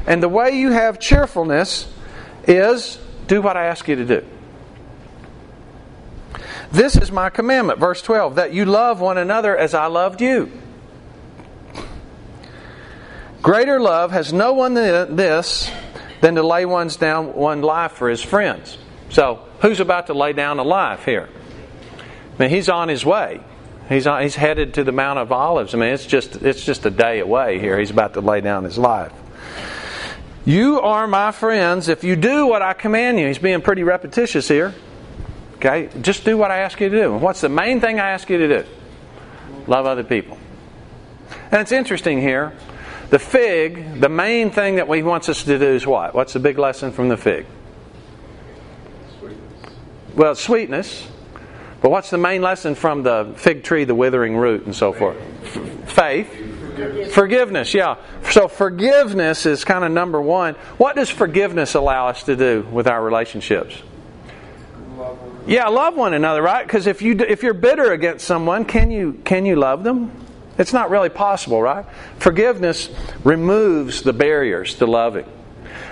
And 0.08 0.24
the 0.24 0.30
way 0.30 0.52
you 0.52 0.72
have 0.72 0.98
cheerfulness 0.98 1.88
is 2.48 2.98
do 3.28 3.42
what 3.42 3.58
I 3.58 3.66
ask 3.66 3.88
you 3.88 3.98
to 3.98 4.06
do. 4.06 4.24
This 6.72 6.96
is 6.96 7.12
my 7.12 7.30
commandment, 7.30 7.80
verse 7.80 8.02
12, 8.02 8.36
that 8.36 8.54
you 8.54 8.66
love 8.66 9.00
one 9.00 9.18
another 9.18 9.56
as 9.56 9.74
I 9.74 9.86
loved 9.88 10.22
you. 10.22 10.52
Greater 13.42 13.80
love 13.80 14.12
has 14.12 14.32
no 14.32 14.54
one 14.54 14.74
than 14.74 15.18
this 15.18 15.70
than 16.22 16.36
to 16.36 16.44
lay 16.44 16.66
one's 16.66 16.96
down 16.96 17.34
one 17.34 17.62
life 17.62 17.92
for 17.92 18.10
his 18.10 18.24
friends. 18.24 18.78
So, 19.10 19.40
who's 19.60 19.82
about 19.82 20.08
to 20.08 20.14
lay 20.14 20.32
down 20.32 20.60
a 20.60 20.64
life 20.64 21.04
here? 21.04 21.28
I 22.34 22.44
mean, 22.44 22.50
he's 22.50 22.70
on 22.70 22.90
his 22.90 23.06
way. 23.06 23.42
He's 23.90 24.08
on, 24.08 24.22
he's 24.22 24.36
headed 24.36 24.76
to 24.76 24.84
the 24.84 24.92
Mount 24.92 25.20
of 25.20 25.32
Olives. 25.32 25.74
I 25.74 25.78
mean, 25.78 25.94
it's 25.94 26.06
just 26.06 26.38
it's 26.38 26.64
just 26.66 26.86
a 26.86 26.90
day 26.90 27.20
away 27.20 27.60
here. 27.60 27.78
He's 27.78 27.92
about 27.92 28.14
to 28.14 28.22
lay 28.22 28.42
down 28.42 28.64
his 28.64 28.78
life. 28.78 29.12
You 30.46 30.82
are 30.82 31.08
my 31.08 31.32
friends 31.32 31.88
if 31.88 32.04
you 32.04 32.16
do 32.16 32.48
what 32.48 32.62
I 32.62 32.74
command 32.74 33.20
you. 33.20 33.28
He's 33.28 33.38
being 33.38 33.62
pretty 33.62 33.84
repetitious 33.84 34.48
here. 34.48 34.74
Okay? 35.56 35.90
Just 36.02 36.26
do 36.26 36.38
what 36.38 36.52
I 36.52 36.60
ask 36.60 36.80
you 36.82 36.90
to 36.90 37.02
do. 37.02 37.16
What's 37.16 37.42
the 37.42 37.50
main 37.50 37.80
thing 37.80 38.00
I 38.00 38.10
ask 38.10 38.30
you 38.30 38.38
to 38.40 38.48
do? 38.48 38.70
Love 39.68 39.86
other 39.86 40.04
people. 40.04 40.38
And 41.52 41.62
it's 41.62 41.72
interesting 41.72 42.20
here. 42.20 42.54
The 43.10 43.20
fig, 43.20 44.02
the 44.02 44.10
main 44.10 44.50
thing 44.50 44.76
that 44.76 44.90
he 44.94 45.04
wants 45.04 45.30
us 45.30 45.44
to 45.44 45.60
do 45.60 45.66
is 45.66 45.88
what? 45.88 46.14
What's 46.14 46.34
the 46.34 46.40
big 46.40 46.58
lesson 46.58 46.92
from 46.92 47.10
the 47.10 47.16
fig? 47.16 47.46
Sweetness. 49.20 49.74
Well, 50.16 50.36
sweetness. 50.36 51.08
But 51.84 51.90
what's 51.90 52.10
the 52.10 52.18
main 52.18 52.42
lesson 52.42 52.76
from 52.76 53.04
the 53.04 53.34
fig 53.36 53.66
tree, 53.66 53.84
the 53.84 53.94
withering 53.94 54.38
root, 54.38 54.66
and 54.66 54.74
so 54.74 54.94
forth? 54.94 55.18
Faith. 55.92 56.30
Forgiveness. 56.32 57.14
Forgiveness, 57.14 57.74
yeah. 57.74 57.96
So 58.32 58.48
forgiveness 58.48 59.46
is 59.46 59.66
kind 59.66 59.84
of 59.84 59.92
number 59.92 60.22
one. 60.22 60.56
What 60.78 60.96
does 60.96 61.10
forgiveness 61.10 61.76
allow 61.76 62.08
us 62.08 62.24
to 62.24 62.38
do 62.38 62.66
with 62.72 62.88
our 62.88 63.04
relationships? 63.04 63.76
Yeah, 65.46 65.68
love 65.68 65.98
one 65.98 66.14
another, 66.14 66.42
right? 66.42 66.66
Because 66.66 66.88
if 66.88 67.02
you 67.02 67.20
if 67.20 67.44
you're 67.44 67.54
bitter 67.54 67.92
against 67.92 68.26
someone, 68.26 68.64
can 68.64 68.90
you 68.90 69.20
can 69.26 69.46
you 69.46 69.58
love 69.58 69.84
them? 69.84 70.10
It's 70.58 70.72
not 70.72 70.90
really 70.90 71.10
possible, 71.10 71.62
right? 71.62 71.86
Forgiveness 72.18 72.90
removes 73.26 74.04
the 74.04 74.14
barriers 74.14 74.76
to 74.76 74.86
loving. 74.86 75.26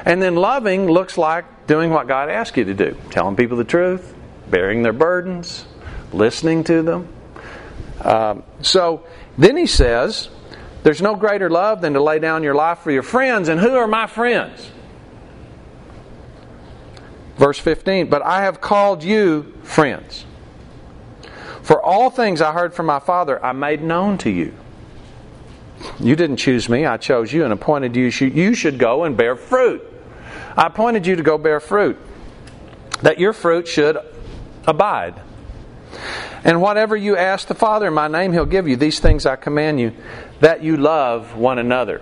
And 0.06 0.21
then 0.21 0.36
loving 0.36 0.88
looks 0.88 1.17
like 1.17 1.67
doing 1.67 1.89
what 1.89 2.08
God 2.08 2.30
asked 2.30 2.56
you 2.56 2.63
to 2.63 2.73
do 2.73 2.95
telling 3.10 3.36
people 3.36 3.58
the 3.58 3.65
truth, 3.65 4.15
bearing 4.49 4.84
their 4.84 4.93
burdens, 4.93 5.65
listening 6.13 6.63
to 6.65 6.82
them. 6.82 7.08
Um, 8.02 8.43
so 8.62 9.06
then 9.38 9.58
he 9.58 9.67
says, 9.67 10.30
There's 10.84 11.02
no 11.02 11.15
greater 11.15 11.50
love 11.50 11.82
than 11.82 11.93
to 11.93 12.02
lay 12.02 12.19
down 12.19 12.43
your 12.43 12.56
life 12.56 12.80
for 12.80 12.91
your 12.91 13.04
friends. 13.04 13.50
And 13.50 13.60
who 13.60 13.76
are 13.76 13.88
my 13.88 14.08
friends? 14.08 14.71
Verse 17.38 17.60
15, 17.60 18.10
But 18.10 18.21
I 18.21 18.43
have 18.43 18.62
called 18.62 19.04
you 19.04 19.54
friends. 19.63 20.26
For 21.62 21.82
all 21.82 22.10
things 22.10 22.41
I 22.41 22.52
heard 22.52 22.74
from 22.74 22.88
my 22.88 23.00
Father, 23.00 23.43
I 23.43 23.52
made 23.52 23.82
known 23.84 24.17
to 24.19 24.30
you. 24.30 24.54
You 26.00 26.15
didn't 26.15 26.38
choose 26.38 26.69
me, 26.69 26.86
I 26.86 26.97
chose 26.97 27.32
you 27.34 27.43
and 27.43 27.54
appointed 27.54 27.95
you. 27.95 28.06
You 28.06 28.54
should 28.54 28.78
go 28.78 29.04
and 29.04 29.17
bear 29.17 29.36
fruit. 29.36 29.82
I 30.58 30.67
appointed 30.67 31.08
you 31.08 31.15
to 31.15 31.24
go 31.24 31.38
bear 31.38 31.60
fruit, 31.60 31.97
that 33.02 33.19
your 33.19 33.34
fruit 33.34 33.67
should 33.67 33.97
abide. 34.67 35.19
And 36.43 36.62
whatever 36.62 36.95
you 36.95 37.17
ask 37.17 37.47
the 37.47 37.56
Father 37.56 37.88
in 37.88 37.93
my 37.93 38.08
name, 38.08 38.34
He'll 38.34 38.45
give 38.45 38.67
you. 38.67 38.75
These 38.75 38.99
things 38.99 39.25
I 39.25 39.36
command 39.36 39.80
you, 39.80 39.93
that 40.39 40.63
you 40.63 40.77
love 40.77 41.36
one 41.36 41.60
another. 41.60 42.01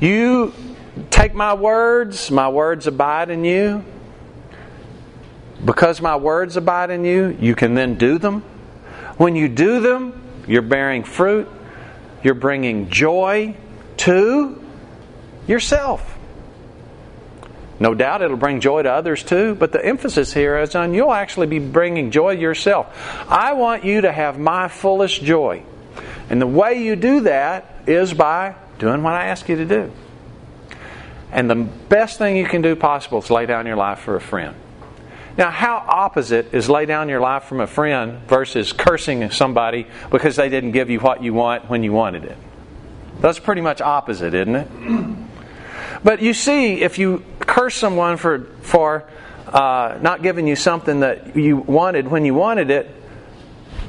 You 0.00 0.52
take 1.10 1.34
my 1.34 1.54
words, 1.54 2.30
my 2.30 2.48
words 2.48 2.86
abide 2.86 3.30
in 3.30 3.44
you. 3.44 3.84
Because 5.64 6.00
my 6.00 6.16
words 6.16 6.56
abide 6.56 6.90
in 6.90 7.04
you, 7.04 7.36
you 7.40 7.54
can 7.54 7.74
then 7.74 7.94
do 7.96 8.18
them. 8.18 8.42
When 9.16 9.36
you 9.36 9.48
do 9.48 9.80
them, 9.80 10.22
you're 10.46 10.62
bearing 10.62 11.02
fruit, 11.02 11.48
you're 12.22 12.34
bringing 12.34 12.90
joy 12.90 13.56
to 13.98 14.62
yourself. 15.46 16.15
No 17.78 17.94
doubt 17.94 18.22
it'll 18.22 18.36
bring 18.36 18.60
joy 18.60 18.82
to 18.82 18.90
others 18.90 19.22
too, 19.22 19.54
but 19.54 19.72
the 19.72 19.84
emphasis 19.84 20.32
here 20.32 20.58
is 20.58 20.74
on 20.74 20.94
you'll 20.94 21.12
actually 21.12 21.46
be 21.46 21.58
bringing 21.58 22.10
joy 22.10 22.32
yourself. 22.32 22.86
I 23.28 23.52
want 23.52 23.84
you 23.84 24.02
to 24.02 24.12
have 24.12 24.38
my 24.38 24.68
fullest 24.68 25.22
joy. 25.22 25.62
And 26.30 26.40
the 26.40 26.46
way 26.46 26.82
you 26.82 26.96
do 26.96 27.20
that 27.22 27.82
is 27.86 28.14
by 28.14 28.54
doing 28.78 29.02
what 29.02 29.12
I 29.12 29.26
ask 29.26 29.48
you 29.48 29.56
to 29.56 29.64
do. 29.64 29.92
And 31.30 31.50
the 31.50 31.54
best 31.54 32.18
thing 32.18 32.36
you 32.36 32.46
can 32.46 32.62
do 32.62 32.74
possible 32.76 33.18
is 33.18 33.30
lay 33.30 33.46
down 33.46 33.66
your 33.66 33.76
life 33.76 34.00
for 34.00 34.16
a 34.16 34.20
friend. 34.20 34.56
Now, 35.36 35.50
how 35.50 35.76
opposite 35.76 36.54
is 36.54 36.70
lay 36.70 36.86
down 36.86 37.10
your 37.10 37.20
life 37.20 37.44
from 37.44 37.60
a 37.60 37.66
friend 37.66 38.26
versus 38.26 38.72
cursing 38.72 39.30
somebody 39.30 39.86
because 40.10 40.36
they 40.36 40.48
didn't 40.48 40.72
give 40.72 40.88
you 40.88 40.98
what 40.98 41.22
you 41.22 41.34
want 41.34 41.68
when 41.68 41.82
you 41.82 41.92
wanted 41.92 42.24
it? 42.24 42.38
That's 43.20 43.38
pretty 43.38 43.60
much 43.60 43.82
opposite, 43.82 44.32
isn't 44.32 44.56
it? 44.56 45.15
But 46.06 46.22
you 46.22 46.34
see, 46.34 46.82
if 46.82 47.00
you 47.00 47.24
curse 47.40 47.74
someone 47.74 48.16
for 48.16 48.44
for 48.60 49.08
uh, 49.48 49.98
not 50.00 50.22
giving 50.22 50.46
you 50.46 50.54
something 50.54 51.00
that 51.00 51.34
you 51.34 51.56
wanted 51.56 52.06
when 52.06 52.24
you 52.24 52.32
wanted 52.32 52.70
it, 52.70 52.86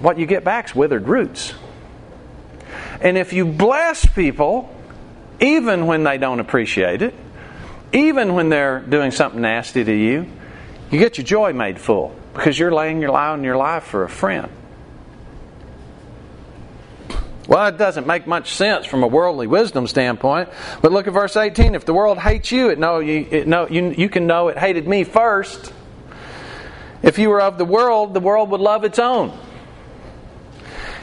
what 0.02 0.18
you 0.18 0.26
get 0.26 0.44
back 0.44 0.66
is 0.66 0.76
withered 0.76 1.08
roots. 1.08 1.54
And 3.02 3.20
if 3.20 3.34
you 3.34 3.46
bless 3.46 4.04
people, 4.04 4.76
even 5.40 5.86
when 5.86 6.04
they 6.04 6.18
don't 6.18 6.40
appreciate 6.40 7.04
it, 7.04 7.14
even 7.94 8.34
when 8.34 8.50
they're 8.50 8.80
doing 8.80 9.12
something 9.12 9.42
nasty 9.42 9.84
to 9.84 9.94
you, 9.94 10.26
you 10.90 10.98
get 10.98 11.20
your 11.20 11.26
joy 11.26 11.54
made 11.54 11.80
full 11.80 12.16
because 12.34 12.58
you're 12.58 12.74
laying 12.74 13.00
your 13.00 13.12
life 13.12 13.34
on 13.34 13.44
your 13.44 13.58
life 13.58 13.84
for 13.84 14.04
a 14.04 14.10
friend. 14.10 14.50
Well, 17.48 17.66
it 17.68 17.78
doesn't 17.78 18.06
make 18.06 18.28
much 18.28 18.54
sense 18.54 18.86
from 18.86 19.04
a 19.04 19.08
worldly 19.08 19.48
wisdom 19.48 19.88
standpoint. 19.88 20.50
But 20.82 20.92
look 20.92 21.08
at 21.08 21.14
verse 21.14 21.38
18. 21.38 21.76
If 21.76 21.86
the 21.86 21.94
world 21.94 22.18
hates 22.18 22.52
you, 22.52 22.70
it 22.70 22.78
know 22.78 23.00
you, 23.00 23.26
it 23.32 23.48
know, 23.48 23.68
you, 23.68 23.92
you 23.92 24.10
can 24.10 24.28
know 24.28 24.50
it 24.50 24.58
hated 24.58 24.88
me 24.88 25.06
first. 25.06 25.74
If 27.02 27.18
you 27.18 27.30
were 27.30 27.42
of 27.42 27.58
the 27.58 27.66
world, 27.66 28.14
the 28.14 28.20
world 28.20 28.50
would 28.50 28.60
love 28.60 28.84
its 28.84 29.00
own. 29.00 29.38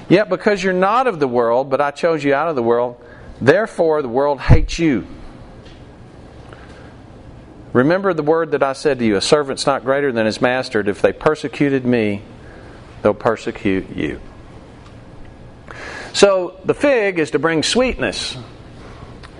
Yet 0.09 0.29
because 0.29 0.63
you're 0.63 0.75
not 0.75 1.07
of 1.07 1.19
the 1.19 1.29
world, 1.29 1.71
but 1.71 1.81
I 1.81 1.91
chose 1.91 2.23
you 2.23 2.35
out 2.35 2.49
of 2.49 2.57
the 2.57 2.63
world, 2.63 3.03
therefore 3.41 4.03
the 4.03 4.09
world 4.09 4.39
hates 4.39 4.79
you. 4.79 5.07
Remember 7.73 8.13
the 8.13 8.23
word 8.23 8.51
that 8.51 8.63
I 8.63 8.75
said 8.75 8.99
to 8.99 9.05
you 9.05 9.17
a 9.17 9.21
servant's 9.21 9.67
not 9.67 9.83
greater 9.83 10.13
than 10.13 10.27
his 10.27 10.41
master. 10.41 10.81
If 10.81 11.01
they 11.01 11.13
persecuted 11.13 11.87
me, 11.87 12.23
they'll 13.03 13.15
persecute 13.15 13.97
you. 13.97 14.21
So 16.15 16.59
the 16.65 16.75
fig 16.75 17.19
is 17.19 17.33
to 17.33 17.41
bring 17.41 17.65
sweetness. 17.65 18.37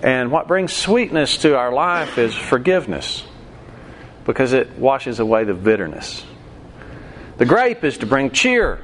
And 0.03 0.29
what 0.29 0.47
brings 0.47 0.73
sweetness 0.73 1.37
to 1.37 1.57
our 1.57 1.73
life 1.73 2.17
is 2.17 2.35
forgiveness 2.35 3.23
because 4.25 4.51
it 4.51 4.77
washes 4.77 5.19
away 5.19 5.45
the 5.45 5.53
bitterness. 5.53 6.25
The 7.37 7.45
grape 7.45 7.83
is 7.83 7.99
to 7.99 8.05
bring 8.05 8.29
cheer. 8.31 8.81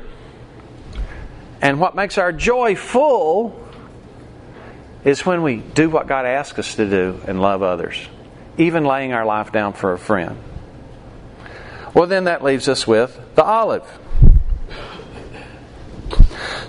And 1.62 1.80
what 1.80 1.94
makes 1.94 2.18
our 2.18 2.32
joy 2.32 2.76
full 2.76 3.60
is 5.04 5.26
when 5.26 5.44
we 5.44 5.58
do 5.58 5.90
what 5.90 6.08
God 6.08 6.26
asks 6.26 6.60
us 6.60 6.76
to 6.76 6.90
do 6.90 7.22
and 7.28 7.42
love 7.42 7.62
others, 7.62 7.98
even 8.58 8.86
laying 8.86 9.12
our 9.12 9.26
life 9.26 9.52
down 9.52 9.74
for 9.74 9.92
a 9.92 10.00
friend. 10.00 10.38
Well, 11.94 12.08
then 12.08 12.24
that 12.24 12.42
leaves 12.42 12.70
us 12.70 12.88
with 12.88 13.20
the 13.36 13.44
olive. 13.44 13.86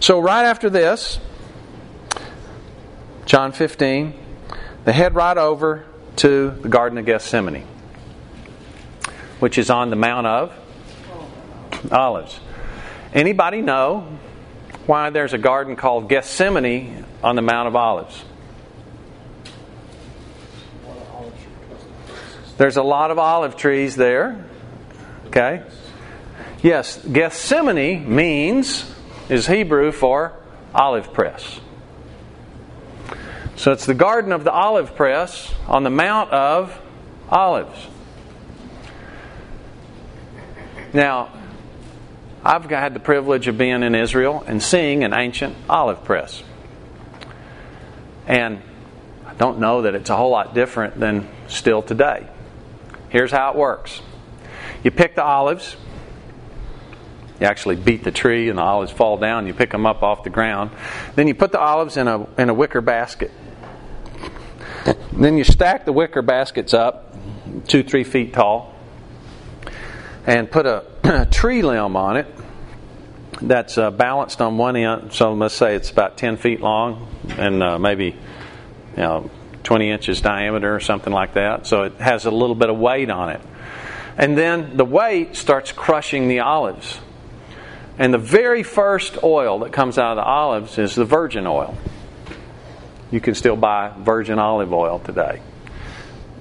So, 0.01 0.21
right 0.21 0.45
after 0.45 0.69
this, 0.69 1.19
John 3.27 3.53
15, 3.53 4.15
they 4.85 4.93
head 4.93 5.15
right 5.15 5.39
over 5.39 5.85
to 6.17 6.51
the 6.51 6.69
Garden 6.69 6.99
of 6.99 7.07
Gethsemane, 7.07 7.67
which 9.41 9.59
is 9.59 9.71
on 9.71 9.91
the 9.91 9.97
Mount 9.97 10.27
of 10.27 10.53
Olives. 11.91 12.39
Anybody 13.15 13.63
know 13.63 14.19
why 14.87 15.11
there's 15.11 15.33
a 15.33 15.39
garden 15.39 15.77
called 15.77 16.09
Gethsemane 16.09 17.05
on 17.23 17.37
the 17.37 17.43
Mount 17.43 17.69
of 17.69 17.77
Olives? 17.77 18.25
There's 22.59 22.77
a 22.77 22.83
lot 22.83 23.11
of 23.11 23.19
olive 23.19 23.57
trees 23.57 23.97
there. 23.97 24.45
Okay? 25.27 25.63
Yes, 26.63 27.03
Gethsemane 27.05 28.15
means 28.15 28.92
is 29.33 29.47
Hebrew 29.47 29.93
for 29.93 30.35
olive 30.75 31.15
press. 31.15 31.59
So 33.57 33.73
it's 33.73 33.87
the 33.87 33.95
garden 33.95 34.31
of 34.31 34.45
the 34.45 34.53
olive 34.53 34.95
press 34.95 35.55
on 35.67 35.85
the 35.85 35.91
Mount 35.91 36.31
of 36.31 36.79
Olives. 37.31 37.87
Now, 40.93 41.33
I've 42.45 42.69
had 42.69 42.93
the 42.93 43.01
privilege 43.01 43.49
of 43.49 43.57
being 43.57 43.83
in 43.83 43.95
Israel 43.95 44.45
and 44.47 44.63
seeing 44.63 45.03
an 45.03 45.15
ancient 45.15 45.57
olive 45.67 46.05
press. 46.05 46.43
And 48.27 48.61
I 49.25 49.33
don't 49.33 49.61
know 49.61 49.83
that 49.83 49.95
it's 49.95 50.11
a 50.11 50.17
whole 50.17 50.31
lot 50.31 50.55
different 50.55 51.01
than 51.01 51.27
still 51.49 51.81
today. 51.81 52.29
Here's 53.09 53.31
how 53.31 53.53
it 53.53 53.57
works 53.57 54.03
you 54.85 54.91
pick 54.91 55.15
the 55.15 55.25
olives, 55.25 55.77
you 57.41 57.47
actually 57.47 57.77
beat 57.77 58.05
the 58.05 58.11
tree 58.11 58.49
and 58.49 58.59
the 58.59 58.63
olives 58.63 58.93
fall 58.93 59.17
down. 59.17 59.47
You 59.47 59.55
pick 59.55 59.71
them 59.71 59.87
up 59.87 60.03
off 60.03 60.25
the 60.25 60.31
ground. 60.31 60.71
Then 61.15 61.29
you 61.29 61.35
put 61.35 61.53
the 61.53 61.61
olives 61.61 61.97
in 61.97 62.09
a, 62.09 62.27
in 62.39 62.49
a 62.49 62.55
wicker 62.55 62.81
basket. 62.81 63.31
then 65.13 65.37
you 65.37 65.45
stack 65.45 65.85
the 65.85 65.93
wicker 65.93 66.23
baskets 66.23 66.75
up, 66.75 67.15
two, 67.67 67.83
three 67.83 68.05
feet 68.05 68.33
tall, 68.33 68.75
and 70.27 70.51
put 70.51 70.67
a, 70.67 71.27
tree 71.31 71.63
limb 71.63 71.97
on 71.97 72.17
it 72.17 72.33
that's 73.41 73.77
uh, 73.77 73.91
balanced 73.91 74.41
on 74.41 74.57
one 74.57 74.77
end. 74.77 75.13
So 75.13 75.35
let's 75.35 75.55
say 75.55 75.75
it's 75.75 75.91
about 75.91 76.17
10 76.17 76.37
feet 76.37 76.61
long 76.61 77.09
and 77.37 77.63
uh, 77.63 77.79
maybe 77.79 78.07
you 78.07 78.17
know, 78.97 79.31
20 79.65 79.91
inches 79.91 80.21
diameter 80.21 80.75
or 80.75 80.81
something 80.81 81.13
like 81.13 81.35
that. 81.35 81.67
So 81.67 81.85
it 81.85 81.95
has 81.95 82.25
a 82.25 82.31
little 82.31 82.55
bit 82.55 82.71
of 82.71 82.79
weight 82.79 83.11
on 83.11 83.31
it. 83.31 83.41
And 84.19 84.37
then 84.37 84.77
the 84.77 84.85
weight 84.85 85.37
starts 85.37 85.73
crushing 85.73 86.29
the 86.29 86.41
olives. 86.41 87.01
And 87.99 88.13
the 88.13 88.19
very 88.19 88.63
first 88.63 89.23
oil 89.23 89.61
that 89.61 89.73
comes 89.73 89.99
out 89.99 90.13
of 90.13 90.17
the 90.17 90.25
olives 90.25 90.79
is 90.79 90.95
the 90.95 91.05
virgin 91.05 91.47
oil. 91.47 91.77
You 93.11 93.21
can 93.21 93.35
still 93.35 93.57
buy 93.57 93.93
virgin 93.99 94.39
olive 94.39 94.73
oil 94.73 94.99
today. 94.99 95.43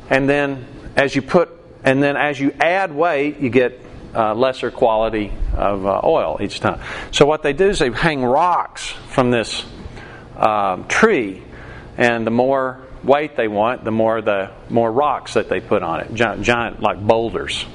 And 0.09 0.29
then 0.29 0.65
as 0.95 1.15
you 1.15 1.21
put, 1.21 1.49
and 1.83 2.01
then 2.01 2.15
as 2.15 2.39
you 2.39 2.55
add 2.59 2.93
weight, 2.93 3.39
you 3.39 3.49
get 3.49 3.79
uh, 4.15 4.33
lesser 4.33 4.71
quality 4.71 5.31
of 5.55 5.85
uh, 5.85 6.01
oil 6.03 6.37
each 6.41 6.59
time. 6.59 6.81
So 7.11 7.25
what 7.25 7.43
they 7.43 7.53
do 7.53 7.69
is 7.69 7.79
they 7.79 7.91
hang 7.91 8.23
rocks 8.23 8.89
from 9.09 9.31
this 9.31 9.65
um, 10.37 10.87
tree, 10.87 11.43
And 11.97 12.25
the 12.25 12.31
more 12.31 12.79
weight 13.03 13.35
they 13.35 13.47
want, 13.47 13.83
the 13.83 13.91
more 13.91 14.21
the 14.21 14.51
more 14.69 14.91
rocks 14.91 15.33
that 15.33 15.49
they 15.49 15.59
put 15.59 15.83
on 15.83 16.01
it, 16.01 16.13
giant, 16.13 16.43
giant 16.43 16.81
like 16.81 16.99
boulders, 16.99 17.65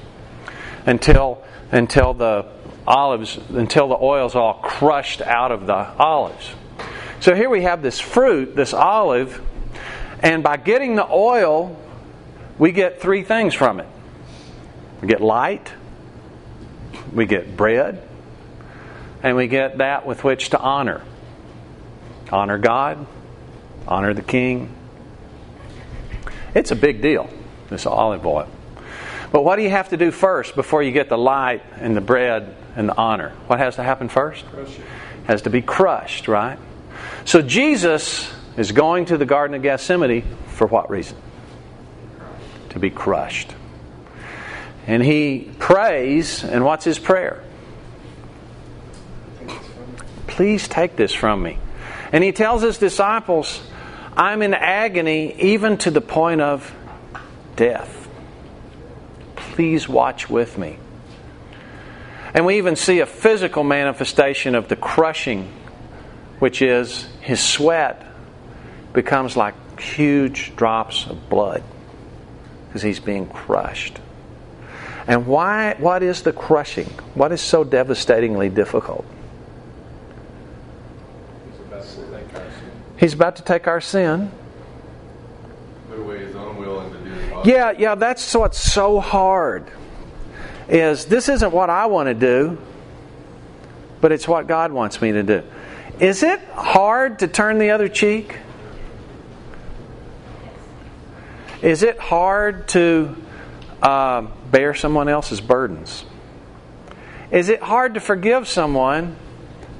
until 0.84 1.44
until 1.70 2.14
the 2.14 2.46
olives 2.86 3.38
until 3.50 3.88
the 3.88 3.98
oil's 4.00 4.34
all 4.34 4.54
crushed 4.54 5.20
out 5.20 5.52
of 5.52 5.66
the 5.66 5.74
olives. 5.74 6.54
So 7.20 7.34
here 7.34 7.48
we 7.48 7.62
have 7.62 7.82
this 7.82 7.98
fruit, 7.98 8.54
this 8.54 8.72
olive, 8.72 9.40
and 10.20 10.42
by 10.42 10.56
getting 10.56 10.96
the 10.96 11.06
oil, 11.08 11.78
we 12.58 12.72
get 12.72 13.00
three 13.00 13.22
things 13.22 13.54
from 13.54 13.80
it. 13.80 13.88
We 15.00 15.08
get 15.08 15.20
light, 15.20 15.72
we 17.12 17.26
get 17.26 17.56
bread, 17.56 18.02
and 19.22 19.36
we 19.36 19.46
get 19.48 19.78
that 19.78 20.06
with 20.06 20.24
which 20.24 20.50
to 20.50 20.58
honor. 20.58 21.02
Honor 22.30 22.58
God, 22.58 23.06
honor 23.86 24.14
the 24.14 24.22
king. 24.22 24.74
It's 26.54 26.70
a 26.70 26.76
big 26.76 27.02
deal, 27.02 27.28
this 27.68 27.86
olive 27.86 28.26
oil. 28.26 28.48
But 29.32 29.44
what 29.44 29.56
do 29.56 29.62
you 29.62 29.70
have 29.70 29.90
to 29.90 29.96
do 29.96 30.10
first 30.10 30.54
before 30.54 30.82
you 30.82 30.92
get 30.92 31.08
the 31.08 31.18
light 31.18 31.62
and 31.76 31.96
the 31.96 32.00
bread 32.00 32.54
and 32.76 32.88
the 32.88 32.96
honor? 32.96 33.30
What 33.46 33.58
has 33.58 33.76
to 33.76 33.82
happen 33.82 34.08
first? 34.08 34.44
Has 35.26 35.42
to 35.42 35.50
be 35.50 35.62
crushed, 35.62 36.28
right? 36.28 36.58
So 37.24 37.42
Jesus 37.42 38.32
is 38.56 38.72
going 38.72 39.06
to 39.06 39.18
the 39.18 39.26
Garden 39.26 39.56
of 39.56 39.62
Gethsemane 39.62 40.22
for 40.48 40.66
what 40.66 40.88
reason? 40.88 41.16
To 42.70 42.78
be 42.78 42.90
crushed. 42.90 43.52
And 44.86 45.02
he 45.02 45.50
prays, 45.58 46.44
and 46.44 46.64
what's 46.64 46.84
his 46.84 46.98
prayer? 46.98 47.42
Please 50.28 50.68
take 50.68 50.94
this 50.96 51.12
from 51.12 51.42
me. 51.42 51.58
And 52.12 52.22
he 52.22 52.30
tells 52.30 52.62
his 52.62 52.78
disciples, 52.78 53.60
I'm 54.16 54.42
in 54.42 54.54
agony 54.54 55.34
even 55.40 55.78
to 55.78 55.90
the 55.90 56.00
point 56.00 56.40
of 56.40 56.72
death. 57.56 58.08
Please 59.34 59.88
watch 59.88 60.30
with 60.30 60.56
me. 60.56 60.78
And 62.36 62.44
we 62.44 62.58
even 62.58 62.76
see 62.76 63.00
a 63.00 63.06
physical 63.06 63.64
manifestation 63.64 64.54
of 64.54 64.68
the 64.68 64.76
crushing, 64.76 65.50
which 66.38 66.60
is 66.60 67.08
his 67.22 67.42
sweat 67.42 68.06
becomes 68.92 69.38
like 69.38 69.54
huge 69.80 70.54
drops 70.54 71.06
of 71.06 71.30
blood 71.30 71.62
because 72.68 72.82
he's 72.82 73.00
being 73.00 73.26
crushed. 73.26 73.98
And 75.06 75.26
why 75.26 75.76
what 75.78 76.02
is 76.02 76.24
the 76.24 76.32
crushing? 76.34 76.90
What 77.14 77.32
is 77.32 77.40
so 77.40 77.64
devastatingly 77.64 78.50
difficult? 78.50 79.06
He's 82.98 83.14
about 83.14 83.36
to 83.36 83.44
take 83.44 83.66
our 83.66 83.80
sin. 83.80 84.30
Yeah, 87.46 87.70
yeah, 87.78 87.94
that's 87.94 88.34
what's 88.34 88.60
so 88.60 89.00
hard. 89.00 89.70
Is 90.68 91.06
this 91.06 91.28
isn't 91.28 91.52
what 91.52 91.70
I 91.70 91.86
want 91.86 92.08
to 92.08 92.14
do, 92.14 92.58
but 94.00 94.12
it's 94.12 94.26
what 94.26 94.46
God 94.46 94.72
wants 94.72 95.00
me 95.00 95.12
to 95.12 95.22
do. 95.22 95.42
Is 96.00 96.22
it 96.22 96.40
hard 96.54 97.20
to 97.20 97.28
turn 97.28 97.58
the 97.58 97.70
other 97.70 97.88
cheek? 97.88 98.36
Is 101.62 101.82
it 101.82 101.98
hard 101.98 102.68
to 102.68 103.16
uh, 103.82 104.22
bear 104.50 104.74
someone 104.74 105.08
else's 105.08 105.40
burdens? 105.40 106.04
Is 107.30 107.48
it 107.48 107.62
hard 107.62 107.94
to 107.94 108.00
forgive 108.00 108.46
someone 108.46 109.16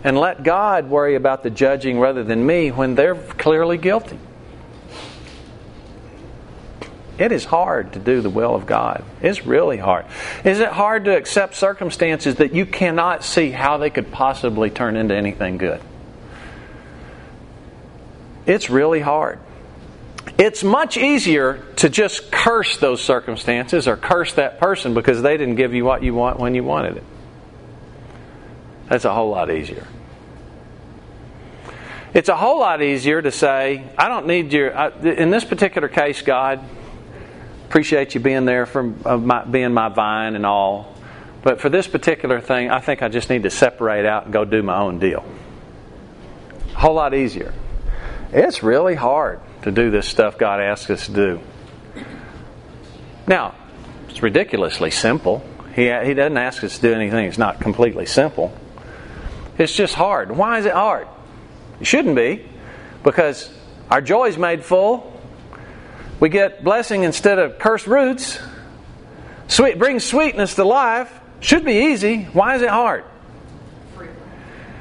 and 0.07 0.17
let 0.17 0.45
God 0.45 0.89
worry 0.89 1.17
about 1.17 1.43
the 1.43 1.51
judging 1.51 1.99
rather 1.99 2.23
than 2.23 2.47
me 2.47 2.71
when 2.71 2.95
they're 2.95 3.17
clearly 3.17 3.77
guilty. 3.77 4.19
It 7.19 7.33
is 7.33 7.45
hard 7.45 7.95
to 7.95 7.99
do 7.99 8.21
the 8.21 8.31
will 8.31 8.55
of 8.55 8.67
God. 8.67 9.03
It's 9.23 9.47
really 9.47 9.79
hard. 9.79 10.05
Is 10.45 10.61
it 10.61 10.69
hard 10.69 11.07
to 11.07 11.17
accept 11.17 11.55
circumstances 11.55 12.37
that 12.37 12.55
you 12.55 12.67
cannot 12.67 13.25
see 13.25 13.51
how 13.51 13.79
they 13.79 13.89
could 13.89 14.13
possibly 14.13 14.69
turn 14.69 14.97
into 14.97 15.15
anything 15.15 15.57
good? 15.57 15.81
It's 18.45 18.69
really 18.69 19.01
hard. 19.01 19.39
It's 20.39 20.63
much 20.63 20.99
easier 20.99 21.65
to 21.77 21.89
just 21.89 22.31
curse 22.31 22.77
those 22.77 23.03
circumstances 23.03 23.89
or 23.89 23.97
curse 23.97 24.35
that 24.35 24.59
person 24.59 24.93
because 24.93 25.23
they 25.23 25.37
didn't 25.39 25.55
give 25.57 25.73
you 25.73 25.85
what 25.85 26.03
you 26.03 26.15
want 26.15 26.39
when 26.39 26.55
you 26.55 26.63
wanted 26.63 26.99
it. 26.99 27.05
That's 28.89 29.07
a 29.07 29.13
whole 29.13 29.31
lot 29.31 29.51
easier. 29.51 29.87
It's 32.13 32.29
a 32.29 32.37
whole 32.37 32.61
lot 32.61 32.83
easier 32.83 33.21
to 33.21 33.31
say, 33.31 33.85
I 33.99 34.09
don't 34.09 34.27
need 34.27 34.53
your, 34.53 34.69
in 35.03 35.31
this 35.31 35.45
particular 35.45 35.89
case, 35.89 36.23
God, 36.23 36.61
appreciate 37.69 38.15
you 38.15 38.21
being 38.21 38.45
there 38.45 38.67
for 38.67 38.93
uh, 39.05 39.17
my, 39.17 39.45
being 39.45 39.75
my 39.75 39.89
vine 39.89 40.37
and 40.37 40.47
all. 40.47 40.95
But 41.43 41.61
for 41.61 41.69
this 41.69 41.87
particular 41.87 42.41
thing, 42.41 42.71
I 42.71 42.81
think 42.81 43.03
I 43.03 43.09
just 43.09 43.31
need 43.31 43.45
to 43.45 43.51
separate 43.51 44.07
out 44.07 44.25
and 44.25 44.33
go 44.33 44.45
do 44.45 44.63
my 44.63 44.79
own 44.79 44.99
deal. 44.99 45.25
A 46.75 46.79
whole 46.79 46.95
lot 46.95 47.15
easier. 47.15 47.55
It's 48.33 48.63
really 48.63 48.95
hard 48.95 49.41
to 49.63 49.71
do 49.71 49.91
this 49.91 50.09
stuff 50.09 50.39
God 50.39 50.61
asks 50.61 50.91
us 50.91 51.07
to 51.07 51.13
do. 51.13 51.41
Now, 53.27 53.55
it's 54.09 54.23
ridiculously 54.23 54.91
simple. 54.91 55.45
He, 55.75 55.83
he 55.83 56.15
doesn't 56.15 56.37
ask 56.37 56.65
us 56.65 56.77
to 56.77 56.83
do 56.83 56.93
anything 56.95 57.27
that's 57.27 57.39
not 57.39 57.61
completely 57.61 58.07
simple. 58.07 58.57
It's 59.59 59.75
just 59.75 59.95
hard. 59.95 60.37
Why 60.37 60.59
is 60.59 60.67
it 60.67 60.73
hard? 60.73 61.09
It 61.81 61.87
shouldn't 61.87 62.17
be, 62.17 62.45
because 63.03 63.53
our 63.91 64.01
joy 64.01 64.27
is 64.27 64.39
made 64.39 64.65
full. 64.65 65.16
We 66.19 66.29
get 66.29 66.65
blessing 66.65 67.05
instead 67.05 67.39
of 67.39 67.59
cursed 67.59 67.87
roots. 67.87 68.39
Sweet 69.49 69.79
brings 69.79 70.05
sweetness 70.05 70.55
to 70.55 70.65
life. 70.65 71.13
Should 71.41 71.65
be 71.65 71.93
easy. 71.93 72.25
Why 72.25 72.57
is 72.57 72.63
it 72.63 72.69
hard? 72.69 73.05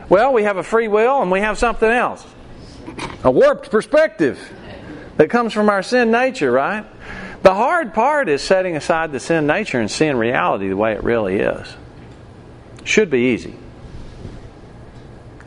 Well, 0.08 0.34
we 0.34 0.44
have 0.44 0.58
a 0.58 0.64
free 0.64 0.88
will 0.88 1.22
and 1.22 1.32
we 1.32 1.42
have 1.42 1.58
something 1.58 1.90
else. 1.90 2.26
A 3.24 3.32
warped 3.32 3.72
perspective 3.72 4.40
that 5.18 5.30
comes 5.30 5.54
from 5.54 5.70
our 5.70 5.84
sin 5.84 6.12
nature, 6.12 6.52
right? 6.52 6.86
The 7.42 7.54
hard 7.54 7.94
part 7.94 8.30
is 8.30 8.42
setting 8.42 8.76
aside 8.76 9.12
the 9.12 9.20
sin 9.20 9.48
nature 9.48 9.80
and 9.80 9.90
seeing 9.90 10.16
reality 10.16 10.70
the 10.70 10.78
way 10.78 10.94
it 10.94 11.04
really 11.04 11.40
is. 11.40 11.68
Should 12.84 13.10
be 13.10 13.34
easy. 13.34 13.56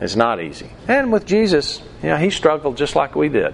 It's 0.01 0.15
not 0.15 0.41
easy. 0.41 0.69
And 0.87 1.11
with 1.11 1.25
Jesus, 1.25 1.81
you 2.01 2.09
know, 2.09 2.17
he 2.17 2.29
struggled 2.29 2.77
just 2.77 2.95
like 2.95 3.15
we 3.15 3.29
did. 3.29 3.53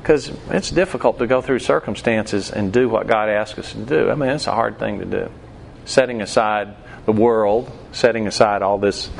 Because 0.00 0.32
it's 0.48 0.70
difficult 0.70 1.18
to 1.18 1.26
go 1.26 1.42
through 1.42 1.58
circumstances 1.58 2.50
and 2.50 2.72
do 2.72 2.88
what 2.88 3.06
God 3.06 3.28
asks 3.28 3.58
us 3.58 3.72
to 3.72 3.78
do. 3.78 4.10
I 4.10 4.14
mean, 4.14 4.30
it's 4.30 4.46
a 4.46 4.54
hard 4.54 4.78
thing 4.78 4.98
to 5.00 5.04
do. 5.04 5.30
Setting 5.84 6.22
aside 6.22 6.74
the 7.04 7.12
world, 7.12 7.70
setting 7.92 8.26
aside 8.26 8.62
all 8.62 8.78
this 8.78 9.10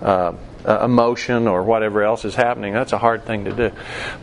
uh, 0.00 0.32
uh, 0.64 0.84
emotion 0.84 1.48
or 1.48 1.62
whatever 1.62 2.02
else 2.02 2.24
is 2.24 2.34
happening, 2.34 2.72
that's 2.72 2.92
a 2.92 2.98
hard 2.98 3.24
thing 3.24 3.44
to 3.44 3.52
do. 3.52 3.70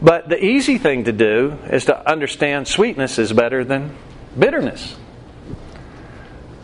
But 0.01 0.29
the 0.29 0.43
easy 0.43 0.77
thing 0.77 1.03
to 1.03 1.11
do 1.11 1.57
is 1.69 1.85
to 1.85 2.09
understand 2.09 2.67
sweetness 2.67 3.19
is 3.19 3.31
better 3.31 3.63
than 3.63 3.95
bitterness. 4.37 4.95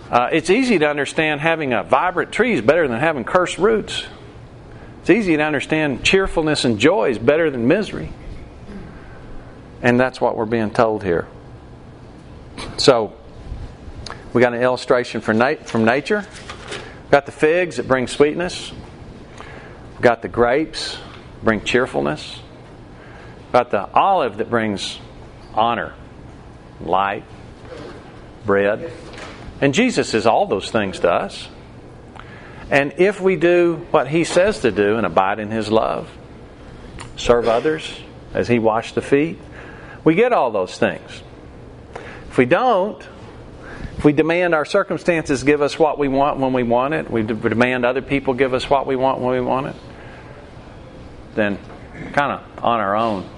Uh, 0.09 0.29
it's 0.31 0.49
easy 0.49 0.79
to 0.79 0.87
understand 0.87 1.41
having 1.41 1.73
a 1.73 1.83
vibrant 1.83 2.31
tree 2.31 2.53
is 2.53 2.61
better 2.61 2.87
than 2.87 2.99
having 2.99 3.23
cursed 3.23 3.57
roots. 3.57 4.05
It's 5.01 5.09
easy 5.09 5.37
to 5.37 5.43
understand 5.43 6.03
cheerfulness 6.03 6.65
and 6.65 6.79
joy 6.79 7.09
is 7.09 7.19
better 7.19 7.51
than 7.51 7.67
misery. 7.67 8.09
And 9.81 9.99
that's 9.99 10.19
what 10.19 10.37
we're 10.37 10.45
being 10.45 10.71
told 10.71 11.03
here. 11.03 11.27
So, 12.77 13.13
we 14.33 14.41
got 14.41 14.53
an 14.53 14.61
illustration 14.61 15.21
from 15.21 15.37
nature. 15.37 16.25
We've 16.27 17.11
got 17.11 17.25
the 17.25 17.31
figs 17.31 17.77
that 17.77 17.87
bring 17.87 18.07
sweetness. 18.07 18.71
We've 19.93 20.01
got 20.01 20.21
the 20.21 20.27
grapes 20.27 20.97
bring 21.45 21.63
cheerfulness. 21.63 22.39
We've 23.37 23.51
got 23.53 23.71
the 23.71 23.89
olive 23.93 24.37
that 24.37 24.49
brings 24.49 24.99
honor, 25.53 25.93
light, 26.81 27.23
bread. 28.45 28.91
And 29.61 29.73
Jesus 29.73 30.13
is 30.13 30.25
all 30.25 30.47
those 30.47 30.71
things 30.71 30.99
to 30.99 31.11
us. 31.11 31.47
And 32.69 32.95
if 32.97 33.21
we 33.21 33.35
do 33.35 33.85
what 33.91 34.07
He 34.07 34.23
says 34.23 34.59
to 34.61 34.71
do 34.71 34.97
and 34.97 35.05
abide 35.05 35.39
in 35.39 35.51
His 35.51 35.71
love, 35.71 36.09
serve 37.15 37.47
others 37.47 38.01
as 38.33 38.47
He 38.47 38.59
washed 38.59 38.95
the 38.95 39.01
feet, 39.01 39.39
we 40.05 40.15
get 40.15 40.31
all 40.31 40.51
those 40.51 40.77
things. 40.77 41.21
If 42.29 42.37
we 42.37 42.45
don't, 42.45 43.05
if 43.97 44.05
we 44.05 44.13
demand 44.13 44.53
our 44.53 44.65
circumstances 44.65 45.43
give 45.43 45.61
us 45.61 45.79
what 45.79 45.97
we 45.97 46.07
want 46.07 46.39
when 46.39 46.53
we 46.53 46.63
want 46.63 46.93
it, 46.93 47.09
we 47.09 47.23
demand 47.23 47.85
other 47.85 48.01
people 48.01 48.33
give 48.33 48.53
us 48.53 48.69
what 48.69 48.85
we 48.85 48.95
want 48.95 49.19
when 49.19 49.31
we 49.31 49.41
want 49.41 49.67
it, 49.67 49.75
then 51.33 51.57
kind 52.13 52.31
of 52.31 52.63
on 52.63 52.79
our 52.79 52.95
own. 52.95 53.29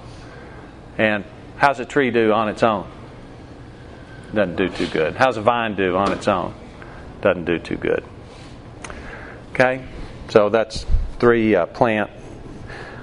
And 0.98 1.24
how's 1.56 1.80
a 1.80 1.84
tree 1.84 2.10
do 2.10 2.32
on 2.32 2.48
its 2.48 2.62
own? 2.62 2.88
Doesn't 4.34 4.56
do 4.56 4.68
too 4.68 4.88
good. 4.88 5.14
How's 5.14 5.38
a 5.38 5.42
vine 5.42 5.74
do 5.74 5.96
on 5.96 6.12
its 6.12 6.28
own? 6.28 6.54
Doesn't 7.22 7.46
do 7.46 7.58
too 7.58 7.76
good. 7.76 8.04
Okay? 9.52 9.84
So 10.28 10.50
that's 10.50 10.84
three 11.18 11.54
uh, 11.54 11.66
plant 11.66 12.10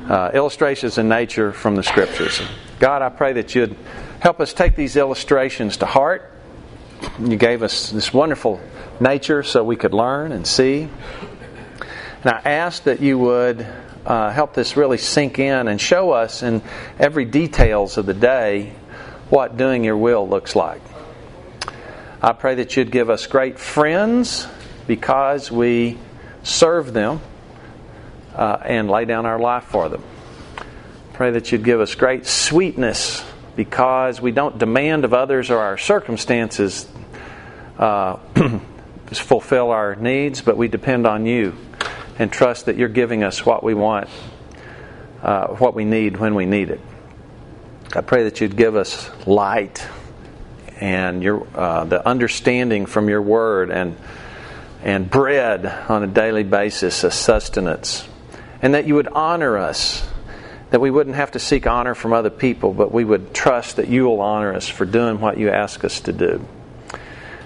uh, 0.07 0.31
illustrations 0.33 0.97
in 0.99 1.09
nature 1.09 1.51
from 1.51 1.75
the 1.75 1.83
scriptures. 1.83 2.41
God, 2.79 3.01
I 3.01 3.09
pray 3.09 3.33
that 3.33 3.55
you'd 3.55 3.75
help 4.19 4.41
us 4.41 4.51
take 4.51 4.75
these 4.75 4.97
illustrations 4.97 5.77
to 5.77 5.85
heart. 5.85 6.33
You 7.19 7.37
gave 7.37 7.63
us 7.63 7.89
this 7.89 8.13
wonderful 8.13 8.59
nature 8.99 9.43
so 9.43 9.63
we 9.63 9.77
could 9.77 9.93
learn 9.93 10.33
and 10.33 10.45
see. 10.45 10.89
And 12.23 12.31
I 12.33 12.41
ask 12.43 12.83
that 12.83 12.99
you 12.99 13.17
would 13.17 13.65
uh, 14.05 14.31
help 14.31 14.53
this 14.53 14.75
really 14.75 14.97
sink 14.97 15.39
in 15.39 15.69
and 15.69 15.79
show 15.79 16.11
us 16.11 16.43
in 16.43 16.61
every 16.99 17.23
details 17.23 17.97
of 17.97 18.05
the 18.05 18.13
day 18.13 18.73
what 19.29 19.55
doing 19.55 19.85
your 19.85 19.97
will 19.97 20.27
looks 20.27 20.53
like. 20.55 20.81
I 22.21 22.33
pray 22.33 22.55
that 22.55 22.75
you'd 22.75 22.91
give 22.91 23.09
us 23.09 23.25
great 23.25 23.57
friends 23.57 24.47
because 24.85 25.49
we 25.49 25.97
serve 26.43 26.91
them 26.91 27.21
uh, 28.33 28.57
and 28.63 28.89
lay 28.89 29.05
down 29.05 29.25
our 29.25 29.39
life 29.39 29.63
for 29.65 29.87
them. 29.87 30.03
Pray 31.15 31.31
that 31.31 31.49
you'd 31.49 31.63
give 31.63 31.79
us 31.79 31.95
great 31.95 32.25
sweetness 32.25 33.23
because 33.55 34.19
we 34.19 34.33
don't 34.33 34.57
demand 34.57 35.05
of 35.05 35.13
others 35.13 35.49
or 35.49 35.59
our 35.59 35.77
circumstances 35.77 36.89
uh, 37.79 38.17
fulfill 39.13 39.71
our 39.71 39.95
needs, 39.95 40.41
but 40.41 40.57
we 40.57 40.67
depend 40.67 41.07
on 41.07 41.25
you 41.25 41.55
and 42.19 42.29
trust 42.33 42.65
that 42.65 42.75
you're 42.75 42.89
giving 42.89 43.23
us 43.23 43.45
what 43.45 43.63
we 43.63 43.73
want, 43.73 44.09
uh, 45.23 45.47
what 45.47 45.73
we 45.73 45.85
need 45.85 46.17
when 46.17 46.35
we 46.35 46.45
need 46.45 46.69
it. 46.69 46.81
I 47.95 48.01
pray 48.01 48.23
that 48.23 48.41
you'd 48.41 48.57
give 48.57 48.75
us 48.75 49.09
light 49.25 49.87
and 50.81 51.23
your 51.23 51.47
uh, 51.55 51.85
the 51.85 52.05
understanding 52.05 52.87
from 52.87 53.07
your 53.07 53.21
word 53.21 53.71
and 53.71 53.95
and 54.83 55.09
bread 55.09 55.65
on 55.65 56.03
a 56.03 56.07
daily 56.07 56.43
basis 56.43 57.05
a 57.05 57.09
sustenance, 57.09 58.05
and 58.61 58.73
that 58.73 58.85
you 58.85 58.95
would 58.95 59.07
honor 59.07 59.57
us. 59.57 60.05
That 60.75 60.81
we 60.81 60.91
wouldn't 60.91 61.15
have 61.15 61.31
to 61.31 61.39
seek 61.39 61.67
honor 61.67 61.95
from 61.95 62.11
other 62.11 62.29
people, 62.29 62.73
but 62.73 62.91
we 62.91 63.05
would 63.05 63.33
trust 63.33 63.77
that 63.77 63.87
you 63.87 64.03
will 64.03 64.19
honor 64.19 64.53
us 64.53 64.67
for 64.67 64.83
doing 64.83 65.21
what 65.21 65.37
you 65.37 65.49
ask 65.49 65.85
us 65.85 66.01
to 66.01 66.11
do. 66.11 66.45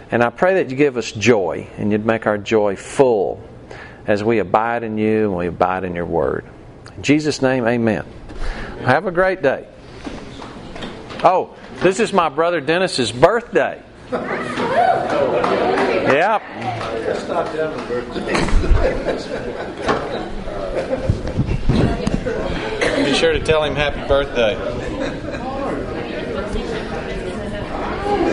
And 0.09 0.23
I 0.23 0.31
pray 0.31 0.55
that 0.55 0.71
you 0.71 0.75
give 0.75 0.97
us 0.97 1.11
joy 1.11 1.67
and 1.77 1.91
you'd 1.91 2.07
make 2.07 2.25
our 2.25 2.39
joy 2.39 2.75
full 2.75 3.39
as 4.07 4.23
we 4.23 4.39
abide 4.39 4.81
in 4.81 4.97
you 4.97 5.25
and 5.25 5.37
we 5.37 5.45
abide 5.45 5.83
in 5.83 5.93
your 5.93 6.07
word. 6.07 6.43
In 6.97 7.03
Jesus' 7.03 7.39
name, 7.39 7.67
amen. 7.67 8.03
Have 8.79 9.05
a 9.05 9.11
great 9.11 9.43
day. 9.43 9.67
Oh, 11.23 11.55
this 11.81 11.99
is 11.99 12.11
my 12.11 12.29
brother 12.29 12.59
Dennis's 12.59 13.11
birthday. 13.11 13.79
Yep. 16.09 16.41
Be 23.09 23.15
sure 23.15 23.33
to 23.33 23.39
tell 23.39 23.63
him 23.63 23.73
happy 23.73 24.07
birthday. 24.07 24.55